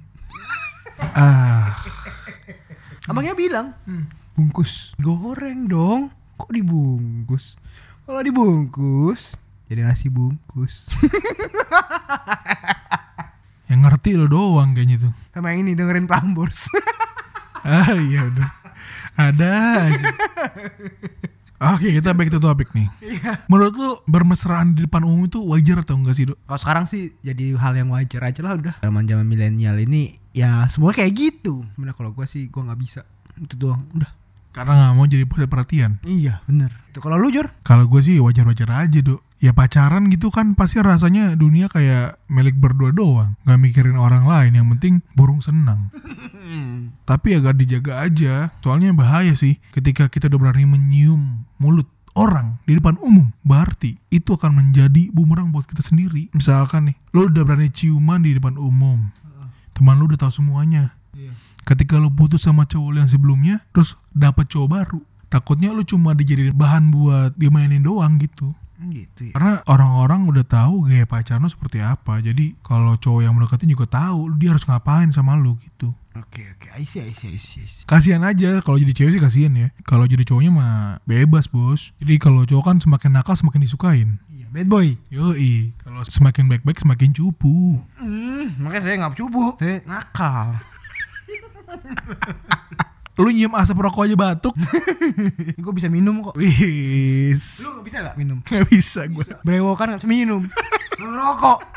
Ah, 1.17 1.73
Abangnya 3.09 3.33
bilang, 3.33 3.73
bungkus 4.33 4.97
goreng 4.97 5.69
dong. 5.69 6.09
Kok 6.37 6.49
dibungkus? 6.49 7.55
Kalau 8.03 8.19
dibungkus, 8.19 9.37
jadi 9.69 9.87
nasi 9.87 10.09
bungkus. 10.09 10.89
yang 13.71 13.85
ngerti 13.85 14.17
lo 14.17 14.27
doang 14.27 14.75
kayaknya 14.75 15.09
tuh. 15.09 15.13
Sama 15.31 15.53
yang 15.53 15.69
ini 15.69 15.77
dengerin 15.77 16.09
Prambors. 16.09 16.69
Ah 17.63 17.95
iya 17.95 18.27
udah. 18.27 18.49
Ada 19.15 19.51
aja. 19.87 20.11
Oke, 21.71 21.95
kita 21.95 22.11
back 22.11 22.27
to 22.27 22.43
topik 22.43 22.75
nih. 22.75 22.91
Menurut 23.47 23.71
lu 23.79 23.89
bermesraan 24.03 24.75
di 24.75 24.83
depan 24.83 25.07
umum 25.07 25.31
itu 25.31 25.39
wajar 25.47 25.79
atau 25.79 25.95
enggak 25.95 26.11
sih, 26.11 26.27
Dok? 26.27 26.43
Kalau 26.43 26.59
sekarang 26.59 26.85
sih 26.91 27.15
jadi 27.23 27.55
hal 27.55 27.79
yang 27.79 27.95
wajar 27.95 28.19
aja 28.19 28.43
lah 28.43 28.59
udah. 28.59 28.75
Zaman 28.83 29.07
zaman 29.07 29.23
milenial 29.23 29.79
ini 29.79 30.19
ya 30.35 30.67
semua 30.67 30.91
kayak 30.91 31.15
gitu. 31.15 31.63
Mana 31.79 31.95
kalau 31.95 32.11
gue 32.11 32.27
sih 32.27 32.51
gue 32.51 32.59
nggak 32.59 32.79
bisa. 32.83 33.07
Itu 33.39 33.55
doang. 33.55 33.87
Udah. 33.95 34.11
Karena 34.53 34.77
nggak 34.77 34.93
mau 34.93 35.09
jadi 35.09 35.25
pusat 35.25 35.49
perhatian. 35.49 35.97
Iya 36.05 36.45
bener. 36.45 36.69
Itu 36.93 37.01
kalau 37.01 37.17
lu 37.17 37.33
Jor? 37.33 37.49
Kalau 37.65 37.89
gue 37.89 38.01
sih 38.05 38.21
wajar-wajar 38.21 38.69
aja, 38.85 39.01
Dok. 39.01 39.25
Ya 39.41 39.51
pacaran 39.51 40.07
gitu 40.07 40.31
kan 40.31 40.55
pasti 40.55 40.79
rasanya 40.79 41.35
dunia 41.35 41.67
kayak 41.67 42.21
milik 42.31 42.55
berdua 42.55 42.95
doang. 42.95 43.35
Gak 43.43 43.59
mikirin 43.59 43.99
orang 43.99 44.23
lain, 44.23 44.55
yang 44.55 44.69
penting 44.77 45.03
burung 45.17 45.43
senang. 45.43 45.91
Tapi 47.09 47.35
agak 47.35 47.59
dijaga 47.59 48.07
aja, 48.07 48.53
soalnya 48.63 48.93
bahaya 48.95 49.35
sih 49.35 49.59
ketika 49.75 50.07
kita 50.07 50.31
udah 50.31 50.39
berani 50.39 50.69
menyium 50.69 51.43
mulut 51.59 51.89
orang 52.15 52.61
di 52.63 52.77
depan 52.77 52.95
umum. 53.01 53.33
Berarti 53.43 53.97
itu 54.13 54.37
akan 54.37 54.53
menjadi 54.53 55.09
bumerang 55.11 55.49
buat 55.49 55.65
kita 55.65 55.81
sendiri. 55.81 56.29
Misalkan 56.31 56.93
nih, 56.93 56.95
lo 57.11 57.27
udah 57.27 57.43
berani 57.43 57.67
ciuman 57.73 58.23
di 58.23 58.37
depan 58.37 58.55
umum. 58.55 59.11
Teman 59.73 59.97
lo 59.97 60.05
udah 60.07 60.29
tahu 60.29 60.31
semuanya. 60.31 60.93
Ketika 61.63 61.99
lo 61.99 62.11
putus 62.11 62.43
sama 62.43 62.67
cowok 62.67 62.91
yang 62.99 63.09
sebelumnya, 63.09 63.55
terus 63.71 63.95
dapet 64.11 64.51
cowok 64.51 64.69
baru. 64.69 64.99
Takutnya 65.31 65.73
lo 65.73 65.81
cuma 65.81 66.13
dijadiin 66.13 66.53
bahan 66.53 66.93
buat 66.93 67.33
dimainin 67.33 67.81
doang 67.81 68.21
gitu. 68.21 68.53
Gitu 68.83 69.31
ya. 69.31 69.33
Karena 69.33 69.63
orang-orang 69.65 70.27
udah 70.27 70.43
tahu 70.43 70.91
gaya 70.91 71.07
pacaran 71.07 71.41
lo 71.41 71.49
seperti 71.49 71.79
apa. 71.79 72.19
Jadi 72.19 72.59
kalau 72.61 72.99
cowok 72.99 73.21
yang 73.23 73.33
mendekatin 73.33 73.71
juga 73.71 73.87
tahu 73.87 74.29
dia 74.35 74.51
harus 74.51 74.67
ngapain 74.67 75.09
sama 75.09 75.39
lo 75.39 75.55
gitu. 75.63 75.95
Oke 76.13 76.45
oke. 76.53 76.69
I 76.77 76.85
see 76.85 77.01
I 77.01 77.15
see 77.15 77.33
I 77.33 77.39
see. 77.41 77.65
I 77.65 77.67
see. 77.69 77.89
Kasihan 77.89 78.21
aja 78.21 78.61
kalau 78.61 78.77
jadi 78.77 78.93
cewek 78.93 79.17
sih 79.17 79.21
kasihan 79.23 79.53
ya. 79.57 79.67
Kalau 79.87 80.05
jadi 80.05 80.21
cowoknya 80.27 80.51
mah 80.53 81.01
bebas 81.09 81.49
bos. 81.49 81.95
Jadi 81.97 82.21
kalau 82.21 82.45
cowok 82.45 82.63
kan 82.69 82.77
semakin 82.77 83.17
nakal 83.17 83.33
semakin 83.33 83.65
disukain. 83.65 84.09
Iya, 84.29 84.45
bad 84.53 84.67
boy. 84.69 84.93
Yoi, 85.09 85.73
kalau 85.81 86.05
semakin 86.05 86.45
baik-baik 86.51 86.77
semakin 86.77 87.09
cupu. 87.17 87.81
Hmm, 87.97 88.53
makanya 88.61 88.83
saya 88.85 88.95
nggak 89.01 89.17
cubu. 89.17 89.57
Saya 89.57 89.81
nakal. 89.89 90.53
Lu 93.13 93.29
nyium 93.29 93.53
asap 93.53 93.77
rokok 93.77 94.09
aja 94.09 94.15
batuk. 94.17 94.57
gue 95.63 95.73
bisa 95.77 95.85
minum 95.85 96.25
kok. 96.25 96.33
Wis. 96.33 97.61
Lu 97.61 97.77
nggak 97.77 97.85
bisa 97.85 97.97
nggak 98.01 98.17
minum? 98.17 98.37
Gak 98.41 98.65
bisa 98.65 99.01
gue. 99.05 99.25
Brewokan 99.45 100.01
bisa 100.01 100.09
minum. 100.09 100.41
Ngerokok. 100.97 101.59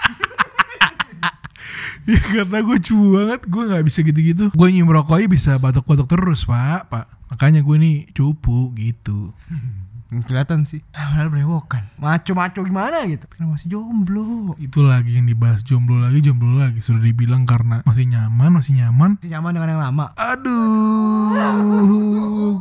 Ya 2.07 2.23
karena 2.23 2.63
gue 2.63 2.79
cupu 2.79 3.19
banget 3.19 3.41
Gue 3.51 3.67
gak 3.67 3.83
bisa 3.83 3.99
gitu-gitu 4.07 4.55
Gue 4.55 4.69
nyium 4.71 4.87
rokok 4.87 5.19
aja 5.19 5.27
bisa 5.27 5.53
batuk-batuk 5.59 6.07
terus 6.07 6.47
pak 6.47 6.87
Pak 6.87 7.35
Makanya 7.35 7.67
gue 7.67 7.77
nih 7.83 7.97
cupu 8.15 8.71
gitu 8.79 9.35
Kelihatan 10.07 10.63
sih. 10.63 10.87
Padahal 10.95 11.29
brewokan. 11.35 11.83
Maco-maco 11.99 12.63
gimana 12.63 13.03
gitu. 13.11 13.27
Karena 13.27 13.51
masih 13.51 13.67
jomblo. 13.75 14.55
Itu 14.63 14.87
lagi 14.87 15.19
yang 15.19 15.27
dibahas 15.27 15.67
Jomblo 15.67 15.99
lagi 15.99 16.23
jomblo 16.23 16.57
lagi 16.63 16.79
Sudah 16.79 17.03
dibilang 17.03 17.43
karena 17.43 17.83
masih 17.83 18.07
nyaman 18.07 18.55
Masih 18.55 18.79
nyaman 18.79 19.19
Masih 19.19 19.35
nyaman 19.35 19.53
dengan 19.59 19.69
yang 19.75 19.83
lama. 19.83 20.15
Aduh 20.15 21.35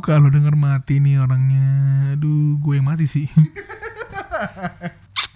Kalau 0.02 0.28
denger 0.28 0.58
mati 0.58 0.98
nih 0.98 1.22
orangnya 1.22 1.66
Aduh 2.18 2.58
gue 2.58 2.74
yang 2.82 2.86
mati 2.90 3.06
sih 3.06 3.30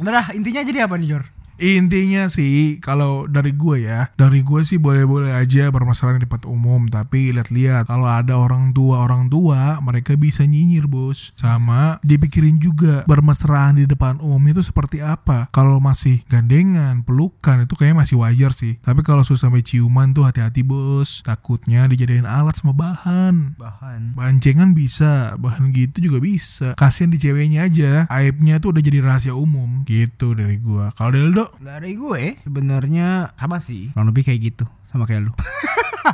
Udah 0.00 0.12
dah, 0.16 0.26
intinya 0.32 0.64
jadi 0.64 0.88
apa 0.88 0.96
nih 0.96 1.12
Jor? 1.12 1.24
Intinya 1.60 2.24
sih 2.32 2.80
kalau 2.80 3.28
dari 3.28 3.52
gue 3.52 3.84
ya, 3.84 4.08
dari 4.16 4.40
gue 4.40 4.64
sih 4.64 4.80
boleh-boleh 4.80 5.36
aja 5.36 5.68
bermasalah 5.68 6.16
di 6.16 6.24
tempat 6.24 6.48
umum, 6.48 6.88
tapi 6.88 7.36
lihat-lihat 7.36 7.84
kalau 7.84 8.08
ada 8.08 8.40
orang 8.40 8.72
tua 8.72 9.04
orang 9.04 9.28
tua 9.28 9.76
mereka 9.84 10.16
bisa 10.16 10.48
nyinyir 10.48 10.88
bos. 10.88 11.36
Sama 11.36 12.00
dipikirin 12.00 12.56
juga 12.56 13.04
bermesraan 13.04 13.76
di 13.76 13.84
depan 13.84 14.24
umum 14.24 14.40
itu 14.48 14.64
seperti 14.64 15.04
apa. 15.04 15.52
Kalau 15.52 15.76
masih 15.84 16.24
gandengan, 16.32 17.04
pelukan 17.04 17.68
itu 17.68 17.76
kayaknya 17.76 18.08
masih 18.08 18.16
wajar 18.24 18.56
sih. 18.56 18.80
Tapi 18.80 19.04
kalau 19.04 19.20
sudah 19.20 19.52
sampai 19.52 19.60
ciuman 19.60 20.16
tuh 20.16 20.24
hati-hati 20.24 20.64
bos. 20.64 21.20
Takutnya 21.20 21.84
dijadiin 21.84 22.24
alat 22.24 22.56
sama 22.56 22.72
bahan. 22.72 23.60
Bahan. 23.60 24.16
Bancengan 24.16 24.72
bisa, 24.72 25.36
bahan 25.36 25.76
gitu 25.76 26.08
juga 26.08 26.24
bisa. 26.24 26.72
Kasian 26.72 27.12
di 27.12 27.20
ceweknya 27.20 27.68
aja, 27.68 28.08
aibnya 28.08 28.56
tuh 28.56 28.72
udah 28.72 28.80
jadi 28.80 29.04
rahasia 29.04 29.36
umum. 29.36 29.84
Gitu 29.84 30.32
dari 30.32 30.56
gua. 30.56 30.94
Kalau 30.96 31.12
dari 31.12 31.28
lo, 31.28 31.49
Dari 31.58 31.98
gue 31.98 32.38
sebenarnya 32.46 33.34
sama 33.34 33.58
sih. 33.58 33.90
Kurang 33.90 34.14
lebih 34.14 34.22
kayak 34.28 34.40
gitu. 34.54 34.64
Sama 34.92 35.08
kayak 35.08 35.26
lu. 35.26 35.32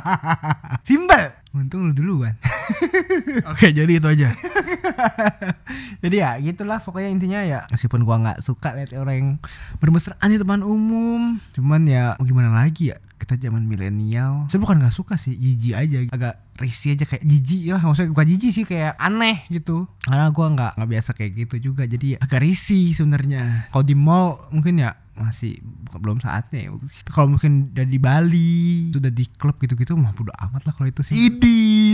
Simpel. 0.87 1.37
Untung 1.57 1.89
lu 1.89 1.93
duluan. 1.97 2.37
oke 3.51 3.67
jadi 3.73 3.89
itu 3.89 4.07
aja. 4.07 4.29
Jadi 6.03 6.15
ya 6.21 6.37
gitulah 6.37 6.81
pokoknya 6.81 7.09
intinya 7.09 7.41
ya 7.41 7.65
meskipun 7.73 8.05
gua 8.05 8.21
nggak 8.21 8.39
suka 8.45 8.77
lihat 8.77 8.93
orang 8.97 9.15
yang 9.17 9.29
bermesraan 9.81 10.29
di 10.29 10.37
depan 10.37 10.61
umum, 10.61 11.41
cuman 11.57 11.85
ya 11.89 12.13
gimana 12.21 12.53
lagi 12.53 12.93
ya 12.93 12.97
kita 13.17 13.37
zaman 13.49 13.65
milenial. 13.65 14.45
Saya 14.49 14.61
bukan 14.61 14.77
nggak 14.77 14.93
suka 14.93 15.17
sih, 15.17 15.33
jijik 15.33 15.73
aja, 15.73 15.97
agak 16.13 16.35
risih 16.57 16.97
aja 16.97 17.05
kayak 17.05 17.25
jijik 17.25 17.73
lah 17.73 17.81
maksudnya 17.81 18.13
bukan 18.13 18.27
jijik 18.29 18.51
sih 18.53 18.65
kayak 18.65 18.93
aneh 19.01 19.45
gitu. 19.49 19.89
Karena 20.05 20.29
gua 20.29 20.47
nggak 20.53 20.71
nggak 20.77 20.89
biasa 20.93 21.09
kayak 21.17 21.31
gitu 21.45 21.73
juga, 21.73 21.89
jadi 21.89 22.21
agak 22.21 22.45
risih 22.45 22.93
sebenarnya. 22.93 23.69
Kalau 23.73 23.85
di 23.85 23.95
mall 23.97 24.49
mungkin 24.53 24.81
ya 24.81 24.93
masih 25.17 25.57
belum 25.97 26.21
saatnya 26.21 26.69
ya. 26.69 26.69
Kalau 27.09 27.33
mungkin 27.33 27.73
udah 27.73 27.85
di 27.89 27.99
Bali, 27.99 28.93
sudah 28.93 29.09
di 29.09 29.25
klub 29.25 29.57
gitu-gitu 29.57 29.97
mah 29.97 30.13
bodo 30.13 30.29
amat 30.37 30.69
lah 30.69 30.73
kalau 30.77 30.87
itu 30.87 31.01
sih. 31.01 31.17
Idi, 31.17 31.46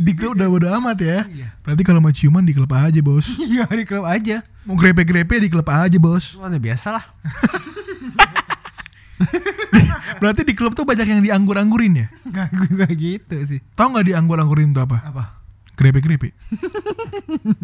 di 0.03 0.13
klub 0.13 0.35
udah 0.35 0.47
bodo 0.51 0.67
amat 0.67 0.99
ya. 0.99 1.23
Iya. 1.31 1.47
Berarti 1.63 1.83
kalau 1.87 2.03
mau 2.03 2.11
ciuman 2.11 2.43
di 2.43 2.51
klub 2.51 2.69
aja 2.75 2.99
bos. 2.99 3.39
Iya 3.53 3.63
di 3.71 3.87
klub 3.87 4.03
aja. 4.03 4.43
Mau 4.67 4.75
grepe-grepe 4.75 5.39
di 5.39 5.47
klub 5.47 5.67
aja 5.71 5.95
bos. 5.95 6.35
Soalnya 6.35 6.59
biasa 6.59 6.91
lah. 6.91 7.05
Berarti 10.21 10.41
di 10.47 10.53
klub 10.55 10.75
tuh 10.75 10.87
banyak 10.87 11.07
yang 11.07 11.21
dianggur-anggurin 11.23 11.93
ya. 11.99 12.07
Gak, 12.27 12.49
gak 12.79 12.91
gitu 12.95 13.35
sih. 13.47 13.59
Tahu 13.75 13.87
nggak 13.95 14.07
dianggur-anggurin 14.11 14.75
tuh 14.75 14.83
apa? 14.83 14.97
Apa? 15.03 15.23
Grepe-grepe. 15.75 16.31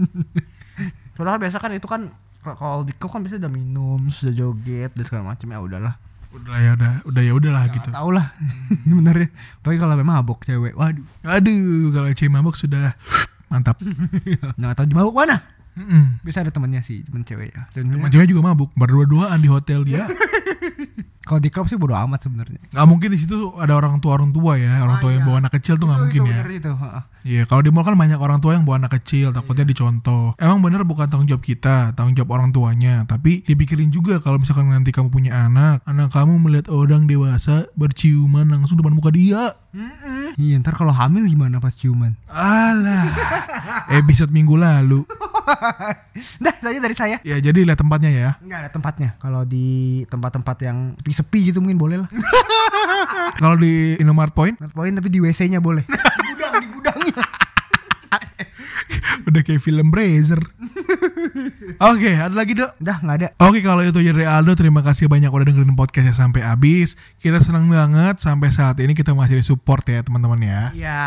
Soalnya 1.16 1.40
biasa 1.40 1.58
kan 1.60 1.72
itu 1.76 1.88
kan 1.88 2.08
kalau 2.40 2.88
di 2.88 2.96
klub 2.96 3.12
kan 3.12 3.22
biasa 3.24 3.40
udah 3.40 3.52
minum, 3.52 4.08
sudah 4.08 4.32
joget 4.32 4.96
dan 4.96 5.04
segala 5.04 5.36
macam 5.36 5.48
ya 5.52 5.60
udahlah. 5.60 5.96
Udah 6.30 6.62
ya 6.62 6.72
udah, 6.78 6.92
udah 7.10 7.22
ya 7.26 7.34
udahlah 7.34 7.64
gitu. 7.74 7.90
Tahu 7.90 8.10
lah 8.14 8.38
sebenarnya. 8.86 9.34
Tapi 9.66 9.76
kalau 9.82 9.98
memang 9.98 10.22
mabok 10.22 10.46
cewek, 10.46 10.78
waduh. 10.78 11.06
Aduh, 11.26 11.90
kalau 11.90 12.10
cewek 12.14 12.34
mabok 12.34 12.54
sudah 12.54 12.94
mantap. 13.50 13.82
Nggak 14.60 14.74
tahu 14.78 14.94
mabok 14.94 15.16
mana. 15.26 15.42
Mm-mm. 15.80 16.20
Biasa 16.22 16.44
ada 16.44 16.52
temannya 16.52 16.84
sih, 16.84 17.02
temen 17.08 17.24
cewek 17.24 17.56
ya. 17.56 17.64
Teman 17.72 18.12
cewek 18.12 18.30
juga 18.30 18.52
mabuk, 18.52 18.70
berdua-duaan 18.76 19.40
di 19.42 19.50
hotel 19.50 19.88
dia. 19.88 20.06
kalau 21.30 21.38
di 21.38 21.54
klub 21.54 21.70
sih 21.70 21.78
bodo 21.78 21.94
amat 21.94 22.26
sebenarnya. 22.26 22.58
Nggak 22.74 22.88
mungkin 22.90 23.10
di 23.14 23.20
situ 23.22 23.54
ada 23.56 23.78
orang 23.78 24.02
tua 24.02 24.18
orang 24.18 24.34
tua 24.34 24.58
ya, 24.58 24.82
orang 24.82 24.98
Ah, 24.98 25.02
tua 25.06 25.12
yang 25.14 25.22
iya. 25.22 25.28
bawa 25.30 25.38
anak 25.46 25.54
kecil 25.62 25.78
tuh 25.78 25.86
nggak 25.86 26.02
mungkin 26.02 26.22
itu, 26.26 26.34
ya. 26.34 26.42
itu. 26.50 26.72
Iya, 27.20 27.42
kalau 27.46 27.62
di 27.62 27.70
mall 27.70 27.84
kan 27.84 27.94
banyak 27.94 28.18
orang 28.18 28.40
tua 28.40 28.58
yang 28.58 28.66
bawa 28.66 28.82
anak 28.82 28.98
kecil, 28.98 29.30
takutnya 29.30 29.62
dicontoh. 29.64 30.34
Emang 30.40 30.58
bener 30.60 30.82
bukan 30.82 31.06
tanggung 31.06 31.30
jawab 31.30 31.44
kita, 31.44 31.94
tanggung 31.94 32.18
jawab 32.18 32.34
orang 32.34 32.50
tuanya. 32.50 33.06
Tapi 33.06 33.46
dipikirin 33.46 33.94
juga 33.94 34.18
kalau 34.18 34.42
misalkan 34.42 34.72
nanti 34.72 34.90
kamu 34.90 35.14
punya 35.14 35.46
anak, 35.46 35.86
anak 35.86 36.10
kamu 36.10 36.42
melihat 36.42 36.72
orang 36.74 37.06
dewasa 37.06 37.70
berciuman 37.78 38.50
langsung 38.50 38.82
depan 38.82 38.98
muka 38.98 39.14
dia. 39.14 39.54
Iya 40.34 40.58
ntar 40.64 40.74
kalau 40.74 40.90
hamil 40.90 41.30
gimana 41.30 41.62
pas 41.62 41.76
ciuman? 41.76 42.18
Alah, 42.26 43.06
episode 43.94 44.34
minggu 44.34 44.58
lalu. 44.58 45.06
Dah 46.44 46.54
saja 46.60 46.80
dari 46.80 46.96
saya. 46.96 47.18
Ya 47.24 47.38
jadi 47.40 47.66
lihat 47.66 47.80
tempatnya 47.80 48.12
ya. 48.12 48.30
Nggak 48.42 48.60
ada 48.66 48.70
tempatnya. 48.72 49.10
Kalau 49.20 49.44
di 49.44 50.04
tempat-tempat 50.08 50.58
yang 50.66 50.78
sepi-sepi 51.00 51.40
gitu 51.54 51.60
mungkin 51.64 51.80
boleh 51.80 51.98
lah. 52.06 52.10
Kalau 53.42 53.56
di 53.58 53.96
Indomart 53.98 54.34
Point 54.36 54.56
Poin 54.72 54.94
tapi 54.94 55.10
di 55.10 55.20
WC-nya 55.22 55.60
boleh. 55.60 55.84
di 56.24 56.30
gudang, 56.36 56.54
di 56.60 56.68
gudangnya. 56.70 57.24
udah 59.30 59.42
kayak 59.46 59.62
film 59.62 59.94
Brazer. 59.94 60.42
Oke, 61.92 62.12
ada 62.16 62.34
lagi 62.34 62.54
dok. 62.56 62.72
Dah 62.80 62.98
nggak 63.02 63.16
ada. 63.20 63.28
Oke 63.44 63.60
kalau 63.64 63.84
itu 63.84 64.00
jadi 64.00 64.26
Aldo. 64.28 64.56
Terima 64.56 64.82
kasih 64.84 65.12
banyak 65.12 65.30
udah 65.30 65.46
dengerin 65.52 65.76
podcastnya 65.76 66.16
sampai 66.16 66.46
habis. 66.46 66.96
Kita 67.20 67.40
senang 67.44 67.68
banget 67.68 68.20
sampai 68.24 68.50
saat 68.52 68.80
ini 68.80 68.96
kita 68.96 69.12
masih 69.16 69.40
di 69.40 69.46
support 69.46 69.84
ya 69.88 70.04
teman-teman 70.04 70.40
ya. 70.40 70.62
Iya. 70.76 71.04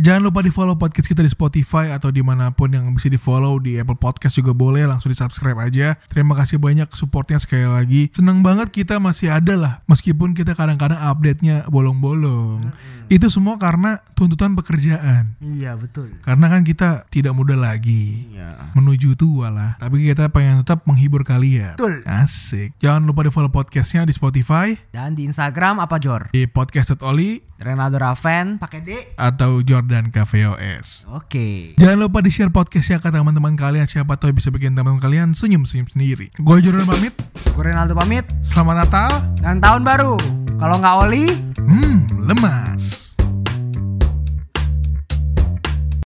Jangan 0.00 0.22
lupa 0.24 0.40
di 0.40 0.50
follow 0.52 0.76
podcast 0.76 1.06
kita 1.08 1.20
di 1.20 1.30
Spotify 1.30 1.92
atau 1.92 2.08
di 2.08 2.24
mana 2.24 2.52
pun 2.54 2.72
yang 2.72 2.88
bisa 2.96 3.12
di 3.12 3.20
follow 3.20 3.60
di 3.60 3.76
Apple 3.76 3.98
Podcast 4.00 4.40
juga 4.40 4.56
boleh 4.56 4.88
langsung 4.88 5.12
di 5.12 5.18
subscribe 5.18 5.58
aja. 5.60 5.98
Terima 6.08 6.32
kasih 6.38 6.56
banyak 6.56 6.88
supportnya 6.96 7.36
sekali 7.36 7.68
lagi. 7.68 8.08
Senang 8.12 8.40
banget 8.40 8.72
kita 8.72 8.96
masih 8.96 9.32
ada 9.32 9.54
lah 9.56 9.74
meskipun 9.86 10.32
kita 10.32 10.56
kadang-kadang 10.56 10.98
update-nya 10.98 11.68
bolong-bolong. 11.68 12.72
Itu 13.10 13.26
semua 13.26 13.58
karena 13.58 13.98
tuntutan 14.14 14.54
pekerjaan. 14.54 15.34
Iya 15.42 15.74
betul. 15.74 16.14
Karena 16.22 16.46
kan 16.46 16.62
kita 16.62 17.10
tidak 17.10 17.34
muda 17.34 17.58
lagi. 17.58 18.30
Iya. 18.30 18.72
menuju 18.78 19.18
tua 19.18 19.49
lah. 19.50 19.76
Tapi 19.76 20.04
kita 20.04 20.26
pengen 20.28 20.60
tetap 20.60 20.82
menghibur 20.84 21.20
kalian. 21.20 21.74
Betul. 21.74 22.00
Asik. 22.02 22.74
Jangan 22.78 23.02
lupa 23.02 23.22
di 23.22 23.30
follow 23.30 23.48
podcastnya 23.48 24.02
di 24.02 24.10
Spotify, 24.10 24.72
Dan 24.88 25.12
di 25.12 25.24
Instagram 25.24 25.78
apa 25.78 25.98
Jor? 25.98 26.30
di 26.30 26.46
podcast.oli 26.46 27.42
Renaldo 27.56 27.96
Raven 27.96 28.56
pakai 28.56 28.80
D. 28.80 28.90
atau 29.14 29.60
Jordan 29.60 30.08
KVOS. 30.08 31.04
Oke. 31.10 31.76
Jangan 31.76 31.98
lupa 32.00 32.18
di 32.18 32.28
share 32.28 32.48
podcastnya 32.48 32.98
ke 32.98 33.08
teman-teman 33.08 33.52
kalian. 33.52 33.84
Siapa 33.84 34.16
tahu 34.16 34.32
bisa 34.32 34.48
bikin 34.48 34.72
teman 34.72 34.96
kalian 34.96 35.30
senyum-senyum 35.30 35.84
sendiri. 35.86 36.32
Gue 36.36 36.58
Jordan 36.58 36.84
pamit. 36.84 37.12
Gue 37.50 37.64
Renaldo 37.66 37.92
pamit 37.92 38.24
Selamat 38.40 38.82
Natal. 38.82 39.10
dan 39.38 39.58
tahun 39.58 39.82
baru. 39.82 40.16
Kalau 40.56 40.76
nggak 40.76 40.96
oli, 41.02 41.26
Hmm, 41.60 42.02
lemas. 42.18 43.09